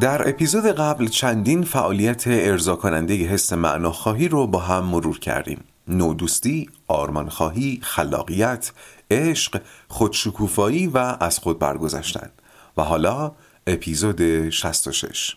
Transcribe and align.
در 0.00 0.28
اپیزود 0.28 0.66
قبل 0.66 1.06
چندین 1.06 1.62
فعالیت 1.62 2.24
ارضا 2.26 2.76
کننده 2.76 3.14
حس 3.14 3.52
معناخواهی 3.52 4.28
رو 4.28 4.46
با 4.46 4.58
هم 4.58 4.84
مرور 4.84 5.18
کردیم. 5.18 5.64
نودوستی، 5.88 6.70
آرمانخواهی، 6.88 7.80
خلاقیت، 7.82 8.72
عشق، 9.10 9.60
خودشکوفایی 9.88 10.86
و 10.86 11.16
از 11.20 11.38
خود 11.38 11.58
برگذشتن. 11.58 12.30
و 12.76 12.82
حالا 12.82 13.32
اپیزود 13.66 14.50
66 14.50 15.36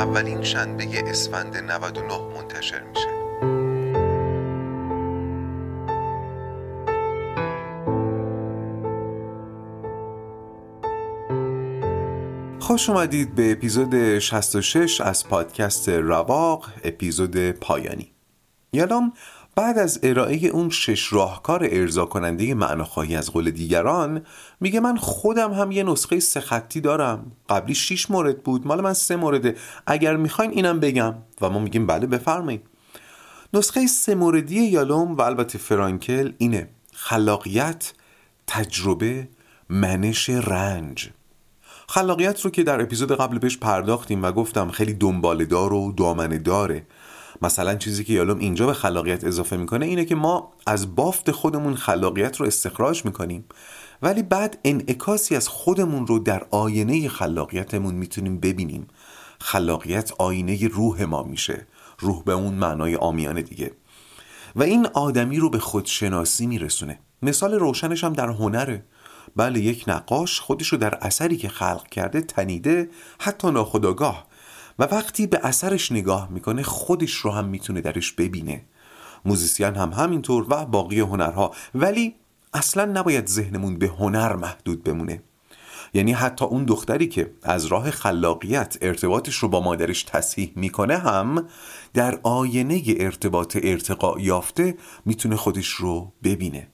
اولین 0.00 0.42
شنبه 0.42 1.10
اسفند 1.10 1.56
99 1.56 2.18
منتشر 2.18 2.82
میشه. 2.82 3.08
خوش 12.60 12.90
اومدید 12.90 13.34
به 13.34 13.52
اپیزود 13.52 14.18
66 14.18 15.00
از 15.00 15.28
پادکست 15.28 15.88
رواق 15.88 16.66
اپیزود 16.84 17.50
پایانی. 17.50 18.12
یادم 18.72 19.12
بعد 19.54 19.78
از 19.78 20.00
ارائه 20.02 20.36
اون 20.46 20.70
شش 20.70 21.12
راهکار 21.12 21.68
ارضا 21.70 22.04
کننده 22.04 22.54
معناخواهی 22.54 23.16
از 23.16 23.30
قول 23.30 23.50
دیگران 23.50 24.22
میگه 24.60 24.80
من 24.80 24.96
خودم 24.96 25.52
هم 25.52 25.72
یه 25.72 25.82
نسخه 25.82 26.20
سه 26.20 26.40
خطی 26.40 26.80
دارم. 26.80 27.32
قبلی 27.48 27.74
شیش 27.74 28.10
مورد 28.10 28.42
بود 28.42 28.66
مال 28.66 28.80
من 28.80 28.92
سه 28.92 29.16
مورده. 29.16 29.56
اگر 29.86 30.16
می‌خواین 30.16 30.50
اینم 30.50 30.80
بگم. 30.80 31.14
و 31.40 31.50
ما 31.50 31.58
میگیم 31.58 31.86
بله 31.86 32.06
بفرمایید. 32.06 32.62
نسخه 33.54 33.86
سه 33.86 34.14
موردی 34.14 34.62
یالوم 34.62 35.14
و 35.14 35.22
البته 35.22 35.58
فرانکل 35.58 36.32
اینه. 36.38 36.68
خلاقیت 36.92 37.92
تجربه 38.46 39.28
منش 39.68 40.30
رنج. 40.30 41.10
خلاقیت 41.88 42.40
رو 42.40 42.50
که 42.50 42.62
در 42.62 42.82
اپیزود 42.82 43.12
قبل 43.12 43.38
بهش 43.38 43.58
پرداختیم 43.58 44.22
و 44.22 44.32
گفتم 44.32 44.70
خیلی 44.70 44.94
دنبالدار 44.94 45.72
و 45.72 45.92
دامنه 45.92 46.38
داره 46.38 46.86
مثلا 47.42 47.74
چیزی 47.74 48.04
که 48.04 48.12
یالوم 48.12 48.38
اینجا 48.38 48.66
به 48.66 48.72
خلاقیت 48.72 49.24
اضافه 49.24 49.56
می‌کنه 49.56 49.86
اینه 49.86 50.04
که 50.04 50.14
ما 50.14 50.52
از 50.66 50.94
بافت 50.94 51.30
خودمون 51.30 51.74
خلاقیت 51.74 52.36
رو 52.36 52.46
استخراج 52.46 53.04
می‌کنیم. 53.04 53.44
ولی 54.02 54.22
بعد 54.22 54.58
انعکاسی 54.64 55.36
از 55.36 55.48
خودمون 55.48 56.06
رو 56.06 56.18
در 56.18 56.46
آینه 56.50 57.08
خلاقیتمون 57.08 57.94
می‌تونیم 57.94 58.40
ببینیم. 58.40 58.88
خلاقیت 59.40 60.12
آینه 60.18 60.68
روح 60.68 61.04
ما 61.04 61.22
میشه. 61.22 61.66
روح 61.98 62.22
به 62.24 62.32
اون 62.32 62.54
معنای 62.54 62.96
آمیانه 62.96 63.42
دیگه. 63.42 63.72
و 64.56 64.62
این 64.62 64.86
آدمی 64.86 65.38
رو 65.38 65.50
به 65.50 65.58
خودشناسی 65.58 66.46
میرسونه. 66.46 66.98
مثال 67.22 67.54
روشنش 67.54 68.04
هم 68.04 68.12
در 68.12 68.28
هنره. 68.28 68.84
بله 69.36 69.60
یک 69.60 69.84
نقاش 69.86 70.40
خودش 70.40 70.68
رو 70.68 70.78
در 70.78 70.98
اثری 71.00 71.36
که 71.36 71.48
خلق 71.48 71.86
کرده 71.88 72.20
تنیده 72.20 72.90
حتی 73.18 73.50
ناخداگاه 73.50 74.26
و 74.80 74.84
وقتی 74.84 75.26
به 75.26 75.40
اثرش 75.42 75.92
نگاه 75.92 76.28
می‌کنه 76.30 76.62
خودش 76.62 77.12
رو 77.12 77.30
هم 77.30 77.44
می‌تونه 77.44 77.80
درش 77.80 78.12
ببینه. 78.12 78.64
موزیسین 79.24 79.74
هم 79.74 79.92
همینطور 79.92 80.46
و 80.48 80.64
باقی 80.66 81.00
هنرها. 81.00 81.50
ولی 81.74 82.14
اصلا 82.54 82.84
نباید 82.84 83.26
ذهنمون 83.26 83.78
به 83.78 83.86
هنر 83.86 84.36
محدود 84.36 84.84
بمونه. 84.84 85.22
یعنی 85.94 86.12
حتی 86.12 86.44
اون 86.44 86.64
دختری 86.64 87.08
که 87.08 87.30
از 87.42 87.66
راه 87.66 87.90
خلاقیت 87.90 88.76
ارتباطش 88.80 89.36
رو 89.36 89.48
با 89.48 89.60
مادرش 89.60 90.02
تصحیح 90.02 90.52
می‌کنه 90.56 90.98
هم 90.98 91.46
در 91.94 92.20
آینه 92.22 92.82
ارتباط 92.86 93.58
ارتقا 93.62 94.20
یافته 94.20 94.76
می‌تونه 95.04 95.36
خودش 95.36 95.68
رو 95.68 96.12
ببینه. 96.24 96.68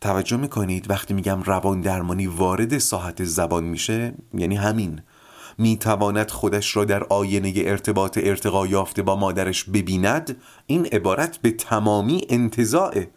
توجه 0.00 0.36
می‌کنید 0.36 0.90
وقتی 0.90 1.14
میگم 1.14 1.42
روان 1.42 1.80
درمانی 1.80 2.26
وارد 2.26 2.78
ساحت 2.78 3.24
زبان 3.24 3.64
میشه؟ 3.64 4.14
یعنی 4.34 4.56
همین. 4.56 5.02
می‌تواند 5.60 6.30
خودش 6.30 6.76
را 6.76 6.84
در 6.84 7.04
آینه 7.04 7.52
ارتباط 7.56 8.18
ارتقا 8.22 8.66
یافته 8.66 9.02
با 9.02 9.16
مادرش 9.16 9.64
ببیند 9.64 10.36
این 10.66 10.86
عبارت 10.86 11.38
به 11.38 11.50
تمامی 11.50 12.26
انتظاعه 12.28 13.10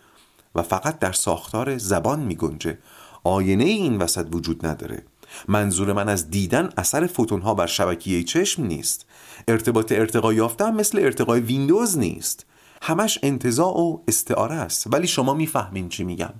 و 0.55 0.61
فقط 0.61 0.99
در 0.99 1.11
ساختار 1.11 1.77
زبان 1.77 2.19
میگنجه. 2.19 2.77
آینه 3.23 3.63
این 3.63 3.97
وسط 3.97 4.27
وجود 4.31 4.65
نداره. 4.65 5.03
منظور 5.47 5.93
من 5.93 6.09
از 6.09 6.29
دیدن 6.29 6.69
اثر 6.77 7.07
فوتون 7.07 7.41
ها 7.41 7.53
بر 7.53 7.67
شبکیه 7.67 8.23
چشم 8.23 8.63
نیست. 8.63 9.05
ارتباط 9.47 9.91
ارتقا 9.91 10.33
یافته 10.33 10.71
مثل 10.71 10.99
ارتقای 10.99 11.39
ویندوز 11.39 11.97
نیست. 11.97 12.45
همش 12.81 13.19
انتظاع 13.23 13.77
و 13.77 13.97
استعاره 14.07 14.55
است. 14.55 14.93
ولی 14.93 15.07
شما 15.07 15.33
می‌فهمین 15.33 15.89
چی 15.89 16.03
میگم. 16.03 16.33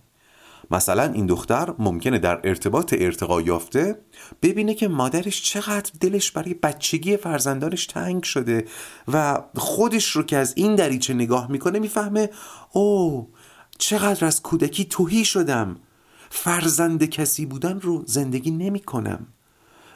مثلا 0.72 1.04
این 1.04 1.26
دختر 1.26 1.74
ممکنه 1.80 2.20
در 2.20 2.40
ارتباط 2.44 2.96
ارتقا 2.98 3.42
یافته 3.42 4.00
ببینه 4.42 4.74
که 4.74 4.88
مادرش 4.88 5.42
چقدر 5.44 5.92
دلش 6.00 6.32
برای 6.32 6.54
بچگی 6.54 7.18
فرزندانش 7.18 7.86
تنگ 7.86 8.24
شده 8.24 8.66
و 9.08 9.44
خودش 9.56 10.12
رو 10.12 10.24
که 10.24 10.38
از 10.38 10.54
این 10.56 10.76
دریچه 10.76 11.14
نگاه 11.14 11.52
می‌کنه 11.52 11.80
می‌فهمه 11.80 12.30
او 12.72 13.30
چقدر 13.78 14.26
از 14.26 14.42
کودکی 14.42 14.86
توهی 14.86 15.26
شدم. 15.26 15.76
فرزند 16.30 17.04
کسی 17.04 17.46
بودن 17.46 17.80
رو 17.80 18.04
زندگی 18.06 18.52
نمی 18.52 18.80
کنم 18.80 19.28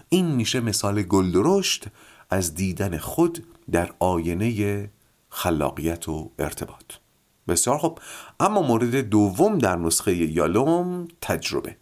این 0.10 0.26
میشه 0.26 0.60
مثال 0.60 1.02
گلدرشت 1.02 1.86
از 2.30 2.56
دیدن 2.56 2.98
خود 2.98 3.46
در 3.72 3.94
آینه 4.00 4.90
خلاقیت 5.30 6.10
و 6.10 6.32
ارتباط. 6.40 7.07
بسیار 7.48 7.78
خوب. 7.78 8.00
اما 8.40 8.62
مورد 8.62 8.96
دوم 8.96 9.58
در 9.58 9.76
نسخه 9.76 10.16
یالوم 10.16 11.08
تجربه. 11.22 11.76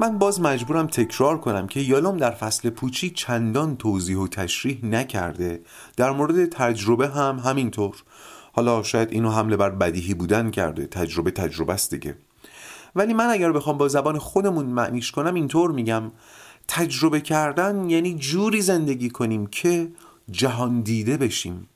من 0.00 0.18
باز 0.18 0.40
مجبورم 0.40 0.86
تکرار 0.86 1.38
کنم 1.38 1.66
که 1.66 1.80
یالوم 1.80 2.16
در 2.16 2.30
فصل 2.30 2.70
پوچی 2.70 3.10
چندان 3.10 3.76
توضیح 3.76 4.18
و 4.18 4.28
تشریح 4.28 4.84
نکرده. 4.84 5.60
در 5.96 6.10
مورد 6.10 6.46
تجربه 6.46 7.08
هم 7.08 7.38
همینطور. 7.38 8.02
حالا 8.52 8.82
شاید 8.82 9.12
اینو 9.12 9.30
حمله 9.30 9.56
بر 9.56 9.70
بدیهی 9.70 10.14
بودن 10.14 10.50
کرده. 10.50 10.86
تجربه 10.86 11.30
تجربه 11.30 11.72
است 11.72 11.90
دیگه. 11.90 12.14
ولی 12.96 13.14
من 13.14 13.26
اگر 13.26 13.52
بخوام 13.52 13.78
با 13.78 13.88
زبان 13.88 14.18
خودمون 14.18 14.66
معنیش 14.66 15.12
کنم 15.12 15.34
اینطور 15.34 15.70
میگم. 15.70 16.12
تجربه 16.68 17.20
کردن 17.20 17.90
یعنی 17.90 18.14
جوری 18.14 18.60
زندگی 18.60 19.10
کنیم 19.10 19.46
که 19.46 19.88
جهان 20.30 20.80
دیده 20.80 21.16
بشیم. 21.16 21.68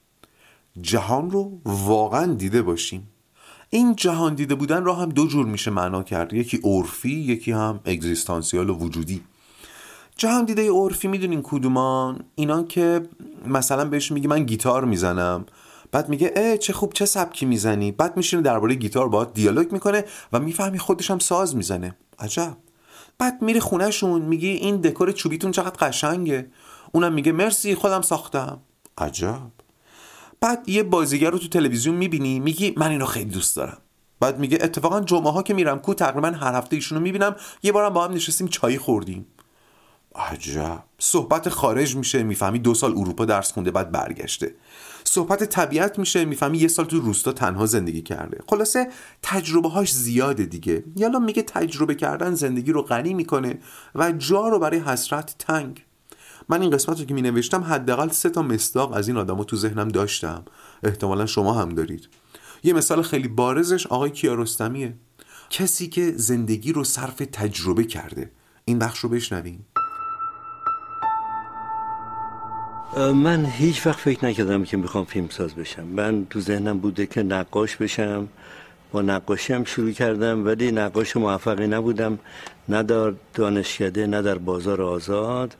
جهان 0.81 1.31
رو 1.31 1.61
واقعا 1.65 2.35
دیده 2.35 2.63
باشیم. 2.63 3.09
این 3.71 3.97
جهان 3.97 4.35
دیده 4.35 4.55
بودن 4.55 4.85
را 4.85 4.95
هم 4.95 5.09
دو 5.09 5.27
جور 5.27 5.47
میشه 5.47 5.71
معنا 5.71 6.03
کرد. 6.03 6.33
یکی 6.33 6.61
عرفی 6.65 7.11
یکی 7.11 7.53
هم 7.53 7.81
اگزیستانسیال 7.85 8.71
و 8.71 8.75
وجودی. 8.75 9.23
جهان 10.17 10.45
دیده 10.45 10.71
عرفی 10.71 11.09
می‌دونین 11.09 11.41
کدومان؟ 11.43 12.25
اینا 12.35 12.63
که 12.63 13.09
مثلا 13.47 13.85
بهش 13.85 14.13
میگی 14.13 14.27
من 14.27 14.45
گیتار 14.45 14.85
می‌زنم. 14.85 15.47
بعد 15.93 16.09
میگه 16.09 16.33
اه 16.37 16.57
چه 16.57 16.73
خوب 16.73 16.93
چه 16.93 17.07
سبکی 17.07 17.47
می‌زنی. 17.47 17.93
بعد 17.93 18.17
میشینه 18.17 18.43
درباره 18.43 18.75
گیتار 18.75 19.09
باهات 19.09 19.35
دیالوگ 19.35 19.73
می‌کنه 19.73 20.05
و 20.33 20.39
می‌فهمی 20.41 20.79
خودش 20.79 21.11
هم 21.11 21.19
ساز 21.19 21.57
می‌زنه. 21.57 21.97
عجب. 22.19 22.57
بعد 23.19 23.43
میره 23.43 23.61
خونهشون 23.61 24.23
میگی 24.23 24.49
این 24.49 24.77
دکور 24.77 25.13
چوبیتون 25.13 25.51
چقدر 25.51 25.89
قشنگه. 25.89 26.47
اونم 26.93 27.13
میگه 27.13 27.33
مرسی 27.33 27.75
خودم 27.75 28.03
ساختم. 28.03 28.61
عجب. 28.99 29.51
بعد 30.43 30.69
یه 30.69 30.83
بازیگر 30.83 31.31
رو 31.31 31.39
تو 31.39 31.49
تلویزیون 31.49 31.95
می‌بینی 31.97 32.41
میگی 32.41 32.75
من 32.77 32.91
اینو 32.91 33.07
خیلی 33.07 33.31
دوست 33.31 33.57
دارم. 33.57 33.79
بعد 34.21 34.39
میگه 34.39 34.59
اتفاقا 34.61 35.01
جمعه 35.01 35.33
ها 35.33 35.43
که 35.43 35.55
میرم 35.55 35.79
کو 35.79 35.95
تقریبا 35.95 36.29
هر 36.29 36.55
هفته 36.55 36.77
ایشونو 36.77 37.01
می‌بینم 37.01 37.37
یه 37.63 37.73
بارم 37.73 37.89
با 37.89 38.05
هم 38.05 38.13
نشستیم 38.13 38.49
چای 38.49 38.79
خوردیم. 38.79 39.27
عجب. 40.15 40.83
صحبت 40.99 41.49
خارج 41.49 41.97
میشه 41.97 42.23
می‌فهمی 42.23 42.59
دو 42.59 42.75
سال 42.75 42.91
اروپا 42.91 43.25
درس 43.25 43.53
خونده 43.53 43.71
بعد 43.71 43.93
برگشته. 43.93 44.55
صحبت 45.05 45.45
طبیعت 45.45 45.99
میشه 45.99 46.25
می‌فهمی 46.25 46.59
یه 46.59 46.69
سال 46.69 46.85
تو 46.85 47.01
روستا 47.01 47.33
تنها 47.33 47.67
زندگی 47.67 48.03
کرده. 48.03 48.39
خلاصه 48.49 48.89
تجربه 49.23 49.69
هاش 49.69 49.93
زیاده 49.93 50.45
دیگه. 50.45 50.85
یالا 50.97 51.19
میگه 51.19 51.43
تجربه 51.43 51.95
کردن 51.95 52.35
زندگی 52.35 52.73
رو 52.73 52.83
غنی 52.83 53.15
می‌کنه 53.15 53.59
و 53.95 54.13
جا 54.13 54.49
رو 54.49 54.59
برای 54.59 54.79
حسرت 54.79 55.35
تنگ. 55.39 55.85
من 56.49 56.63
این 56.63 56.71
قسمت 56.71 57.01
رو 57.01 57.07
که 57.07 57.15
می 57.15 57.23
نوشتم 57.23 57.63
حداقل 57.63 58.09
سه 58.09 58.31
تا 58.31 58.43
مصداق 58.43 58.93
از 58.93 59.09
این 59.09 59.17
آدما 59.17 59.45
تو 59.45 59.57
ذهنم 59.57 59.89
داشتم. 59.89 60.45
احتمالا 60.83 61.27
شما 61.27 61.53
هم 61.53 61.69
دارید. 61.69 62.09
یه 62.63 62.73
مثال 62.73 63.03
خیلی 63.03 63.29
بارزش 63.29 63.87
آقای 63.87 64.11
کیارستمیه. 64.11 64.95
کسی 65.51 65.89
که 65.89 66.13
زندگی 66.17 66.73
رو 66.73 66.85
صرف 66.85 67.17
تجربه 67.33 67.85
کرده. 67.85 68.31
این 68.65 68.79
بخش 68.79 68.99
رو 68.99 69.09
بشنویم. 69.09 69.67
من 72.97 73.45
هیچ 73.45 73.87
وقت 73.87 73.99
فکر 73.99 74.25
نکردم 74.25 74.65
که 74.65 74.77
می‌خوام 74.77 75.05
فیلمساز 75.05 75.55
بشم. 75.55 75.85
من 75.85 76.27
تو 76.31 76.41
ذهنم 76.41 76.79
بوده 76.79 77.07
که 77.07 77.23
نقاش 77.23 77.77
بشم. 77.77 78.29
با 78.93 79.03
نقاشی 79.03 79.53
هم 79.53 79.65
شروع 79.65 79.91
کردم 79.91 80.45
ولی 80.45 80.73
نقاش 80.73 81.17
موفقی 81.17 81.67
نبودم. 81.67 82.19
نه 82.69 82.83
در 82.83 83.13
دانشکده 83.35 84.07
نه 84.07 84.23
در 84.23 84.39
بازار 84.39 84.83
آزاد. 84.83 85.57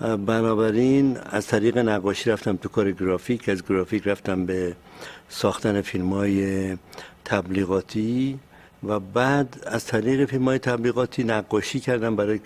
بنابراین 0.00 1.18
از 1.30 1.46
طریق 1.46 1.78
نقاشی 1.78 2.30
رفتم 2.30 2.56
تو 2.56 2.68
کار 2.68 2.92
گرافیک 2.92 3.48
از 3.48 3.62
گرافیک 3.68 4.08
رفتم 4.08 4.46
به 4.46 4.76
ساختن 5.28 5.80
فیلم 5.80 6.12
های 6.12 6.76
تبلیغاتی 7.24 8.38
و 8.82 9.00
بعد 9.00 9.62
از 9.66 9.86
طریق 9.86 10.24
فیلم 10.24 10.44
های 10.44 10.58
تبلیغاتی 10.58 11.24
نقاشی 11.24 11.80
کردم 11.80 12.16
برای 12.16 12.40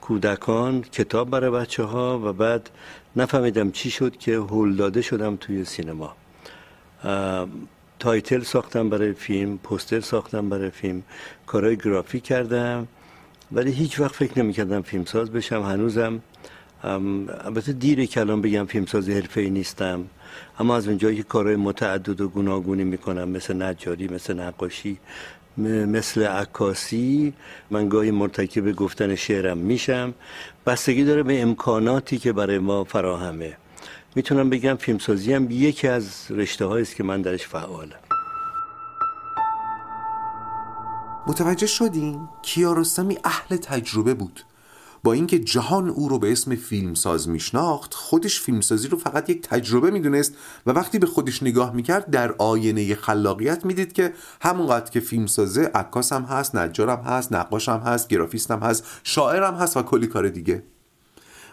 کودکان 0.00 0.82
کتاب 0.82 1.30
برای 1.30 1.50
بچه 1.50 1.82
ها 1.82 2.20
و 2.24 2.32
بعد 2.32 2.70
نفهمیدم 3.16 3.70
چی 3.70 3.90
شد 3.90 4.16
که 4.16 4.36
هول 4.36 4.76
داده 4.76 5.02
شدم 5.02 5.36
توی 5.36 5.64
سینما. 5.64 6.16
title 7.98 8.42
ساختم 8.42 8.90
برای 8.90 9.12
فیلم 9.12 9.58
پوستر 9.58 10.00
ساختم 10.00 10.48
برای 10.48 10.70
فیلم 10.70 11.02
کارهای 11.46 11.76
گرافیک 11.76 12.22
کردم 12.22 12.88
ولی 13.52 13.72
هیچ 13.72 14.00
وقت 14.00 14.14
فکر 14.14 14.38
نمی 14.38 14.52
کردم 14.52 14.82
فیلمساز 14.82 15.30
بشم. 15.30 15.62
هنوزم 15.62 16.20
البته 16.84 17.72
دیره 17.72 18.06
کلام 18.06 18.40
بگم 18.40 18.66
فیلمساز 18.66 19.08
ای 19.08 19.50
نیستم. 19.50 20.04
اما 20.58 20.76
از 20.76 20.88
اونجایی 20.88 21.16
که 21.16 21.22
کارهای 21.22 21.56
متعدد 21.56 22.20
و 22.20 22.28
گوناگونی 22.28 22.84
می‌کنم 22.84 23.28
مثل 23.28 23.62
نجاری 23.62 24.08
مثل 24.08 24.40
نقاشی 24.40 24.98
مثل 25.56 26.22
عکاسی 26.22 27.32
من 27.70 27.88
گاهی 27.88 28.10
مرتکب 28.10 28.72
گفتن 28.72 29.14
شعرم 29.14 29.58
میشم. 29.58 30.14
بستگی 30.66 31.04
داره 31.04 31.22
به 31.22 31.42
امکاناتی 31.42 32.18
که 32.18 32.32
برای 32.32 32.58
ما 32.58 32.84
فراهمه. 32.84 33.56
می‌تونم 34.14 34.50
بگم 34.50 34.74
فیلمسازی 34.74 35.32
هم 35.32 35.50
یکی 35.50 35.88
از 35.88 36.26
رشته 36.30 36.66
است 36.66 36.96
که 36.96 37.04
من 37.04 37.22
درش 37.22 37.46
فعالم. 37.46 38.00
متوجه 41.26 41.66
شدین؟ 41.66 42.28
کیارستمی 42.42 43.18
اهل 43.24 43.56
تجربه 43.56 44.14
بود. 44.14 44.40
با 45.02 45.12
اینکه 45.12 45.38
جهان 45.38 45.88
او 45.88 46.08
رو 46.08 46.18
به 46.18 46.32
اسم 46.32 46.54
فیلمساز 46.54 47.28
میشناخت 47.28 47.94
خودش 47.94 48.40
فیلمسازی 48.40 48.88
رو 48.88 48.98
فقط 48.98 49.30
یک 49.30 49.42
تجربه 49.42 49.90
می‌دونست 49.90 50.34
و 50.66 50.70
وقتی 50.70 50.98
به 50.98 51.06
خودش 51.06 51.42
نگاه 51.42 51.74
می‌کرد 51.74 52.10
در 52.10 52.32
آینه 52.32 52.94
خلاقیت 52.94 53.64
می‌دید 53.64 53.92
که 53.92 54.14
همونقدر 54.40 54.90
که 54.90 55.00
فیلمسازه 55.00 55.70
عکاس 55.74 56.12
هم 56.12 56.22
هست 56.22 56.56
نجارم 56.56 57.00
هست 57.00 57.32
نقاش 57.32 57.68
هم 57.68 57.80
هست 57.80 58.08
گرافیست 58.08 58.50
هم 58.50 58.60
هست 58.60 58.84
شاعرم 59.02 59.54
هست 59.54 59.76
و 59.76 59.82
کلی 59.82 60.06
کار 60.06 60.28
دیگه. 60.28 60.62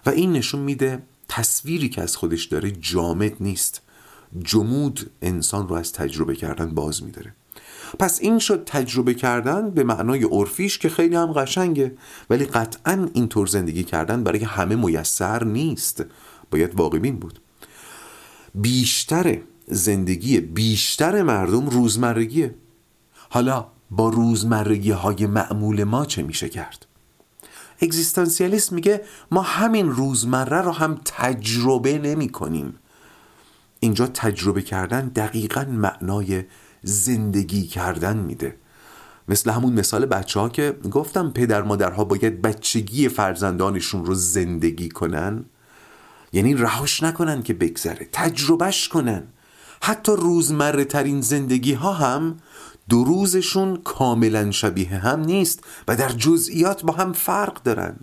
و 0.05 0.09
این 0.09 0.31
نشون 0.31 0.61
میده 0.61 1.01
تصویری 1.27 1.89
که 1.89 2.01
از 2.01 2.17
خودش 2.17 2.45
داره 2.45 2.71
جامد 2.71 3.33
نیست. 3.39 3.81
جمود 4.43 5.11
انسان 5.21 5.67
رو 5.67 5.75
از 5.75 5.93
تجربه 5.93 6.35
کردن 6.35 6.73
باز 6.73 7.03
میداره. 7.03 7.33
پس 7.99 8.19
این 8.21 8.39
شد 8.39 8.63
تجربه 8.65 9.13
کردن 9.13 9.69
به 9.69 9.83
معنای 9.83 10.23
عرفیش 10.23 10.77
که 10.77 10.89
خیلی 10.89 11.15
هم 11.15 11.33
قشنگه. 11.33 11.95
ولی 12.29 12.45
قطعا 12.45 13.07
اینطور 13.13 13.47
زندگی 13.47 13.83
کردن 13.83 14.23
برای 14.23 14.43
همه 14.43 14.75
میسر 14.75 15.43
نیست. 15.43 16.05
باید 16.51 16.75
واقعین 16.75 17.19
بود. 17.19 17.39
بیشتر 18.55 19.37
زندگی 19.67 20.39
بیشتر 20.39 21.21
مردم 21.21 21.69
روزمرگیه. 21.69 22.55
حالا 23.29 23.67
با 23.91 24.09
روزمرگی 24.09 24.91
های 24.91 25.25
معمول 25.25 25.83
ما 25.83 26.05
چه 26.05 26.23
میشه 26.23 26.49
کرد؟ 26.49 26.85
اگزیستانسیالیست 27.81 28.71
میگه 28.71 29.01
ما 29.31 29.41
همین 29.41 29.91
روزمره 29.91 30.61
رو 30.61 30.71
هم 30.71 31.01
تجربه 31.05 31.97
نمی 31.97 32.29
کنیم 32.29 32.75
اینجا 33.79 34.07
تجربه 34.07 34.61
کردن 34.61 35.07
دقیقا 35.07 35.65
معنای 35.69 36.43
زندگی 36.87 37.67
کردن 37.67 38.17
میده. 38.17 38.55
مثل 39.27 39.51
همون 39.51 39.73
مثال 39.73 40.05
بچه 40.05 40.39
ها 40.39 40.49
که 40.49 40.77
گفتم 40.91 41.29
پدر 41.29 41.61
مادرها 41.61 42.03
باید 42.03 42.41
بچگی 42.41 43.09
فرزندانشون 43.09 44.05
رو 44.05 44.13
زندگی 44.13 44.89
کنن. 44.89 45.45
یعنی 46.33 46.53
رهاش 46.53 47.03
نکنن 47.03 47.43
که 47.43 47.53
بگذره 47.53 48.09
تجربهش 48.11 48.87
کنن. 48.87 49.23
حتی 49.81 50.11
روزمره 50.11 50.85
ترین 50.85 51.21
زندگی 51.21 51.73
ها 51.73 51.93
هم 51.93 52.37
دو 52.89 53.03
روزشون 53.03 53.77
کاملا 53.83 54.51
شبیه 54.51 54.89
هم 54.89 55.19
نیست 55.19 55.63
و 55.87 55.95
در 55.95 56.09
جزئیات 56.09 56.83
با 56.83 56.93
هم 56.93 57.13
فرق 57.13 57.63
دارن. 57.63 57.95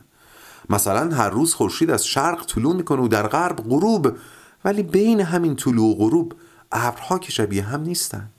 مثلا 0.70 1.16
هر 1.16 1.30
روز 1.30 1.54
خورشید 1.54 1.90
از 1.90 2.06
شرق 2.06 2.46
طلوع 2.46 2.76
می‌کنه 2.76 3.02
و 3.02 3.08
در 3.08 3.28
غرب 3.28 3.56
غروب 3.56 4.16
ولی 4.64 4.82
بین 4.82 5.20
همین 5.20 5.56
طلوع 5.56 5.90
و 5.90 5.94
غروب 5.94 6.34
ابرها 6.72 7.18
که 7.18 7.32
شبیه 7.32 7.62
هم 7.62 7.80
نیستن. 7.82 8.30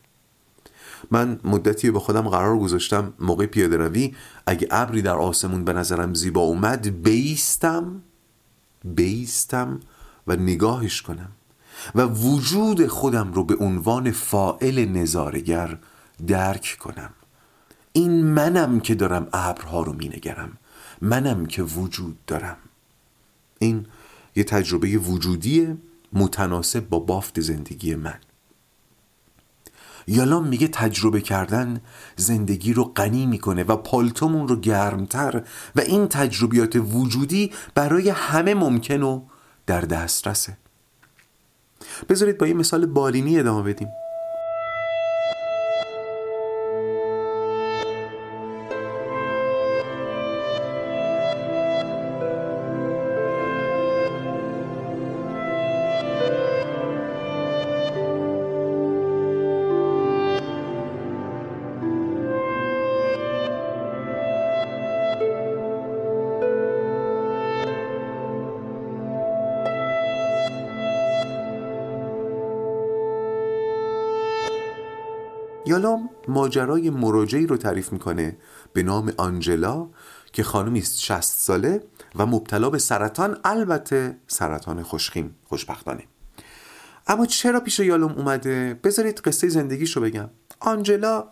من 1.11 1.39
مدتی 1.43 1.91
به 1.91 1.99
خودم 1.99 2.29
قرار 2.29 2.59
گذاشتم 2.59 3.13
موقع 3.19 3.45
پیاده 3.45 3.77
روی. 3.77 4.15
اگه 4.47 4.67
ابری 4.71 5.01
در 5.01 5.15
آسمون 5.15 5.63
به 5.63 5.73
نظرم 5.73 6.13
زیبا 6.13 6.41
اومد 6.41 7.03
بیستم 7.03 8.01
بیستم 8.85 9.79
و 10.27 10.35
نگاهش 10.35 11.01
کنم. 11.01 11.31
و 11.95 12.01
وجود 12.01 12.87
خودم 12.87 13.33
رو 13.33 13.43
به 13.43 13.55
عنوان 13.55 14.11
فائل 14.11 14.85
نظارگر 14.85 15.77
درک 16.27 16.77
کنم. 16.79 17.09
این 17.93 18.25
منم 18.25 18.79
که 18.79 18.95
دارم 18.95 19.27
ابرها 19.33 19.83
رو 19.83 19.93
مینگرم. 19.93 20.57
منم 21.01 21.45
که 21.45 21.63
وجود 21.63 22.17
دارم. 22.27 22.57
این 23.59 23.85
یه 24.35 24.43
تجربه 24.43 24.97
وجودی 24.97 25.77
متناسب 26.13 26.89
با 26.89 26.99
بافت 26.99 27.39
زندگی 27.39 27.95
من. 27.95 28.19
یالام 30.07 30.47
میگه 30.47 30.67
تجربه 30.67 31.21
کردن 31.21 31.81
زندگی 32.15 32.73
رو 32.73 32.83
غنی 32.83 33.25
می‌کنه 33.25 33.63
و 33.63 33.75
پالتومون 33.75 34.47
رو 34.47 34.55
گرمتر 34.55 35.43
و 35.75 35.81
این 35.81 36.07
تجربیات 36.07 36.75
وجودی 36.75 37.51
برای 37.75 38.09
همه 38.09 38.53
ممکن 38.53 39.01
و 39.01 39.21
در 39.65 39.81
دسترسه. 39.81 40.57
بذارید 42.09 42.37
با 42.37 42.47
یه 42.47 42.53
مثال 42.53 42.85
بالینی 42.85 43.39
ادامه 43.39 43.73
بدیم. 43.73 43.87
یالام 75.75 76.09
ماجرای 76.27 76.89
مراجعی 76.89 77.47
رو 77.47 77.57
تعریف 77.57 77.93
می‌کنه 77.93 78.37
به 78.73 78.83
نام 78.83 79.13
آنجلا 79.17 79.87
که 80.33 80.43
خانمی 80.43 80.79
است 80.79 80.99
60 80.99 81.21
ساله 81.21 81.83
و 82.15 82.25
مبتلا 82.25 82.69
به 82.69 82.77
سرطان 82.77 83.37
البته 83.43 84.17
سرطان 84.27 84.83
خوشخیم 84.83 85.35
خوشبختانه. 85.43 86.03
اما 87.07 87.25
چرا 87.25 87.59
پیش 87.59 87.79
یالوم 87.79 88.11
اومده؟ 88.11 88.79
بذارید 88.83 89.19
قصه 89.19 89.49
زندگیشو 89.49 90.01
بگم. 90.01 90.29
آنجلا 90.59 91.23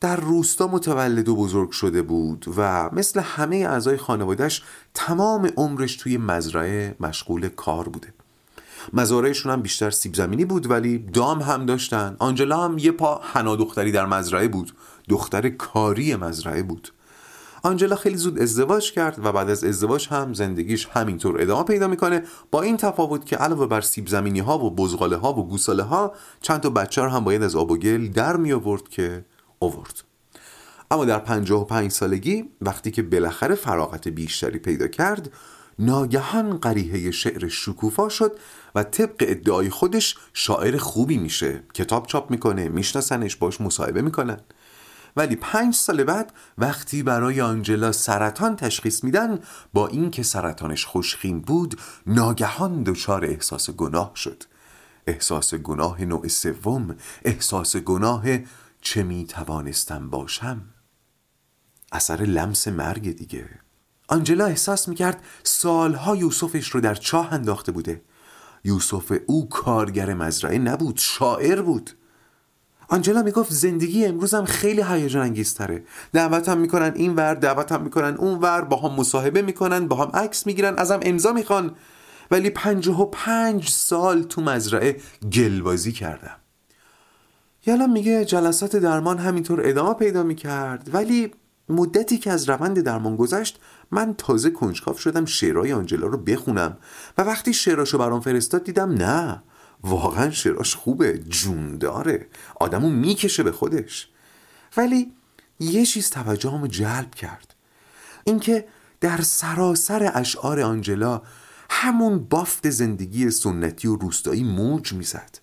در 0.00 0.16
روستا 0.16 0.66
متولد 0.66 1.28
و 1.28 1.36
بزرگ 1.36 1.70
شده 1.70 2.02
بود 2.02 2.44
و 2.56 2.90
مثل 2.92 3.20
همه 3.20 3.56
اعضای 3.56 3.96
خانوادهش 3.96 4.62
تمام 4.94 5.50
عمرش 5.56 5.96
توی 5.96 6.16
مزرعه 6.16 6.96
مشغول 7.00 7.48
کار 7.48 7.88
بوده. 7.88 8.12
مزارعشون 8.92 9.52
هم 9.52 9.62
بیشتر 9.62 9.90
سیب 9.90 10.14
زمینی 10.14 10.44
بود 10.44 10.70
ولی 10.70 10.98
دام 10.98 11.42
هم 11.42 11.66
داشتن. 11.66 12.16
آنجلا 12.18 12.64
هم 12.64 12.78
یه 12.78 12.92
پا 12.92 13.20
حنا 13.22 13.56
دختری 13.56 13.92
در 13.92 14.06
مزرعه 14.06 14.48
بود. 14.48 14.72
دختر 15.08 15.48
کاری 15.48 16.16
مزرعه 16.16 16.62
بود. 16.62 16.92
آنجلا 17.62 17.96
خیلی 17.96 18.16
زود 18.16 18.38
ازدواج 18.38 18.92
کرد 18.92 19.24
و 19.24 19.32
بعد 19.32 19.50
از 19.50 19.64
ازدواج 19.64 20.08
هم 20.08 20.34
زندگیش 20.34 20.88
همینطور 20.92 21.42
ادامه 21.42 21.64
پیدا 21.64 21.88
می‌کنه. 21.88 22.22
با 22.50 22.62
این 22.62 22.76
تفاوت 22.76 23.26
که 23.26 23.36
علاوه 23.36 23.66
بر 23.66 23.80
سیب 23.80 24.08
زمینی 24.08 24.40
ها 24.40 24.58
و 24.58 24.74
بزغاله 24.74 25.16
ها 25.16 25.32
و 25.32 25.48
گوساله 25.48 25.82
ها 25.82 26.12
چند 26.40 26.60
تا 26.60 26.70
بچه 26.70 27.02
هم 27.02 27.24
باید 27.24 27.42
از 27.42 27.56
آب 27.56 27.70
و 27.70 27.76
گل 27.76 28.08
در 28.08 28.36
می 28.36 28.52
آورد 28.52 28.88
که 28.88 29.24
آورد. 29.60 30.02
اما 30.90 31.04
در 31.04 31.18
55 31.18 31.90
سالگی 31.90 32.44
وقتی 32.60 32.90
که 32.90 33.02
بالاخره 33.02 33.54
فراغت 33.54 34.08
بیشتری 34.08 34.58
پیدا 34.58 34.88
کرد 34.88 35.30
ناگهان 35.78 36.56
قریحه 36.56 37.10
شعر 37.10 37.48
شکوفا 37.48 38.08
شد 38.08 38.38
و 38.74 38.82
طبق 38.82 39.16
ادعای 39.20 39.70
خودش 39.70 40.16
شاعر 40.32 40.76
خوبی 40.76 41.18
میشه. 41.18 41.62
کتاب 41.74 42.06
چاپ 42.06 42.30
می‌کنه 42.30 42.68
میشناسنش 42.68 43.36
باش 43.36 43.60
مصاحبه 43.60 44.02
می‌کنن. 44.02 44.40
ولی 45.16 45.36
پنج 45.36 45.74
سال 45.74 46.04
بعد 46.04 46.32
وقتی 46.58 47.02
برای 47.02 47.40
آنجلا 47.40 47.92
سرطان 47.92 48.56
تشخیص 48.56 49.04
میدن 49.04 49.38
با 49.72 49.88
اینکه 49.88 50.22
سرطانش 50.22 50.86
خوشخیم 50.86 51.40
بود 51.40 51.80
ناگهان 52.06 52.82
دچار 52.82 53.24
احساس 53.24 53.70
گناه 53.70 54.12
شد. 54.14 54.42
احساس 55.06 55.54
گناه 55.54 56.04
نوع 56.04 56.28
سوم 56.28 56.96
احساس 57.24 57.76
گناه 57.76 58.24
چه 58.80 59.02
می 59.02 59.26
توانستم 59.26 60.10
باشم؟ 60.10 60.60
اثر 61.92 62.16
لمس 62.16 62.68
مرگ 62.68 63.16
دیگه. 63.16 63.48
آنجلا 64.08 64.46
احساس 64.46 64.88
می‌کرد 64.88 65.24
سالها 65.42 66.16
یوسفش 66.16 66.68
رو 66.68 66.80
در 66.80 66.94
چاه 66.94 67.32
انداخته 67.32 67.72
بوده. 67.72 68.02
یوسف 68.68 69.12
او 69.26 69.48
کارگر 69.48 70.14
مزرعه 70.14 70.58
نبود 70.58 70.96
شاعر 70.96 71.62
بود. 71.62 71.90
آنجلا 72.88 73.22
می‌گفت 73.22 73.52
زندگی 73.52 74.04
امروزم 74.04 74.44
خیلی 74.44 74.82
هیجان 74.82 75.22
انگیزتره 75.22 75.84
دعوتم 76.12 76.58
می‌کنن 76.58 76.92
این 76.94 77.14
ور 77.14 77.34
دعوتم 77.34 77.82
می‌کنن 77.82 78.14
اون 78.14 78.38
ور 78.38 78.60
با 78.60 78.76
هم 78.76 79.00
مصاحبه 79.00 79.42
می‌کنن 79.42 79.88
با 79.88 79.96
هم 79.96 80.10
عکس 80.14 80.46
می‌گیرن 80.46 80.78
ازم 80.78 81.00
امضا 81.02 81.32
می‌خوان. 81.32 81.74
ولی 82.30 82.50
پنجاه 82.50 83.02
و 83.02 83.04
پنج 83.04 83.68
سال 83.68 84.22
تو 84.22 84.40
مزرعه 84.40 85.00
گلبازی 85.32 85.92
کردم. 85.92 86.36
یالا 87.66 87.86
میگه 87.86 88.24
جلسات 88.24 88.76
درمان 88.76 89.18
همینطور 89.18 89.60
ادامه 89.64 89.94
پیدا 89.94 90.22
می‌کرد 90.22 90.90
ولی 90.92 91.32
مدتی 91.68 92.18
که 92.18 92.30
از 92.30 92.48
روند 92.48 92.80
درمان 92.80 93.16
گذشت 93.16 93.60
من 93.90 94.14
تازه 94.14 94.50
کنجکاف 94.50 94.98
شدم 94.98 95.24
شعرهای 95.24 95.72
آنجلا 95.72 96.06
رو 96.06 96.18
بخونم 96.18 96.78
و 97.18 97.22
وقتی 97.22 97.54
شعراشو 97.54 97.98
برام 97.98 98.20
فرستاد 98.20 98.64
دیدم 98.64 98.92
نه. 98.92 99.42
واقعا 99.82 100.30
شعراش 100.30 100.74
خوبه 100.74 101.18
جون 101.18 101.78
داره 101.78 102.26
آدمو 102.60 102.90
می‌کشه 102.90 103.42
به 103.42 103.52
خودش. 103.52 104.08
ولی 104.76 105.12
یه 105.60 105.86
چیز 105.86 106.10
توجهم 106.10 106.66
جلب 106.66 107.14
کرد. 107.14 107.54
اینکه 108.24 108.68
در 109.00 109.20
سراسر 109.20 110.12
اشعار 110.14 110.60
آنجلا 110.60 111.22
همون 111.70 112.18
بافت 112.18 112.70
زندگی 112.70 113.30
سنتی 113.30 113.88
و 113.88 113.96
روستایی 113.96 114.44
موج 114.44 114.92
می‌زد. 114.92 115.38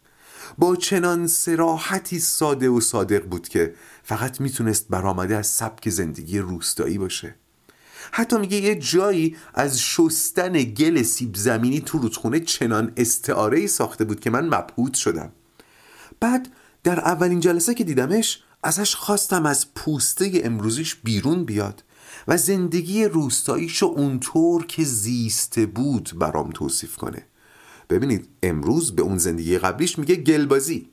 با 0.58 0.76
چنان 0.76 1.28
سراحتی 1.28 2.20
ساده 2.20 2.70
و 2.70 2.82
صادق 2.82 3.26
بود 3.26 3.48
که 3.48 3.76
فقط 4.04 4.42
می‌تونست 4.42 4.88
برآمده 4.90 5.36
از 5.36 5.48
سبک 5.48 5.90
زندگی 5.90 6.40
روستایی 6.40 6.98
باشه. 6.98 7.36
حتی 8.12 8.38
میگه 8.38 8.58
یه 8.58 8.76
جایی 8.76 9.36
از 9.54 9.80
شستن 9.80 10.54
گل 10.54 11.02
سیب 11.02 11.36
زمینی 11.36 11.82
تو 11.82 11.98
رودخونه 11.98 12.40
چنان 12.40 12.92
استعاره 12.98 13.60
ای 13.60 13.68
ساخته 13.68 14.06
بود 14.06 14.20
که 14.20 14.30
من 14.30 14.46
مبهوت 14.46 14.94
شدم. 14.94 15.32
بعد 16.20 16.50
در 16.84 17.00
اولین 17.00 17.40
جلسه 17.40 17.74
که 17.74 17.84
دیدمش 17.84 18.44
ازش 18.64 18.96
خواستم 18.96 19.46
از 19.46 19.74
پوسته 19.74 20.42
امروزیش 20.44 20.96
بیرون 20.96 21.44
بیاد 21.44 21.84
و 22.28 22.38
زندگی 22.38 23.06
روستاییشو 23.06 23.86
اونطور 23.86 24.66
که 24.66 24.84
زیسته 24.84 25.66
بود 25.66 26.12
برام 26.20 26.52
توصیف 26.52 26.96
کنه. 26.96 27.26
ببینید 27.90 28.28
امروز 28.44 28.96
به 28.96 29.02
اون 29.02 29.18
زندگی 29.18 29.58
قبلیش 29.58 30.00
میگه 30.00 30.16
گلبازی. 30.16 30.90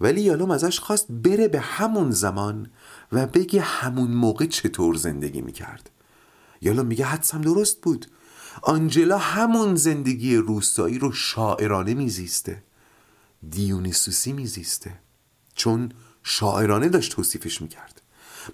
ولی 0.00 0.20
یالوم 0.20 0.50
ازش 0.50 0.80
خواست 0.80 1.06
بره 1.10 1.48
به 1.48 1.60
همون 1.60 2.10
زمان 2.10 2.70
و 3.12 3.26
بگه 3.26 3.60
همون 3.60 4.10
موقع 4.10 4.46
چطور 4.46 4.94
زندگی 4.94 5.40
می‌کرد. 5.40 5.90
یالا 6.60 6.82
میگه 6.82 7.04
حدسم 7.04 7.40
درست 7.40 7.80
بود. 7.80 8.06
آنجلا 8.62 9.18
همون 9.18 9.74
زندگی 9.74 10.36
روستایی 10.36 10.98
رو 10.98 11.12
شاعرانه 11.12 11.94
میزیسته. 11.94 12.62
دیونیسوسی 13.50 14.32
میزیسته. 14.32 14.92
چون 15.54 15.92
شاعرانه 16.22 16.88
داشت 16.88 17.12
توصیفش 17.12 17.62
می‌کرد. 17.62 18.02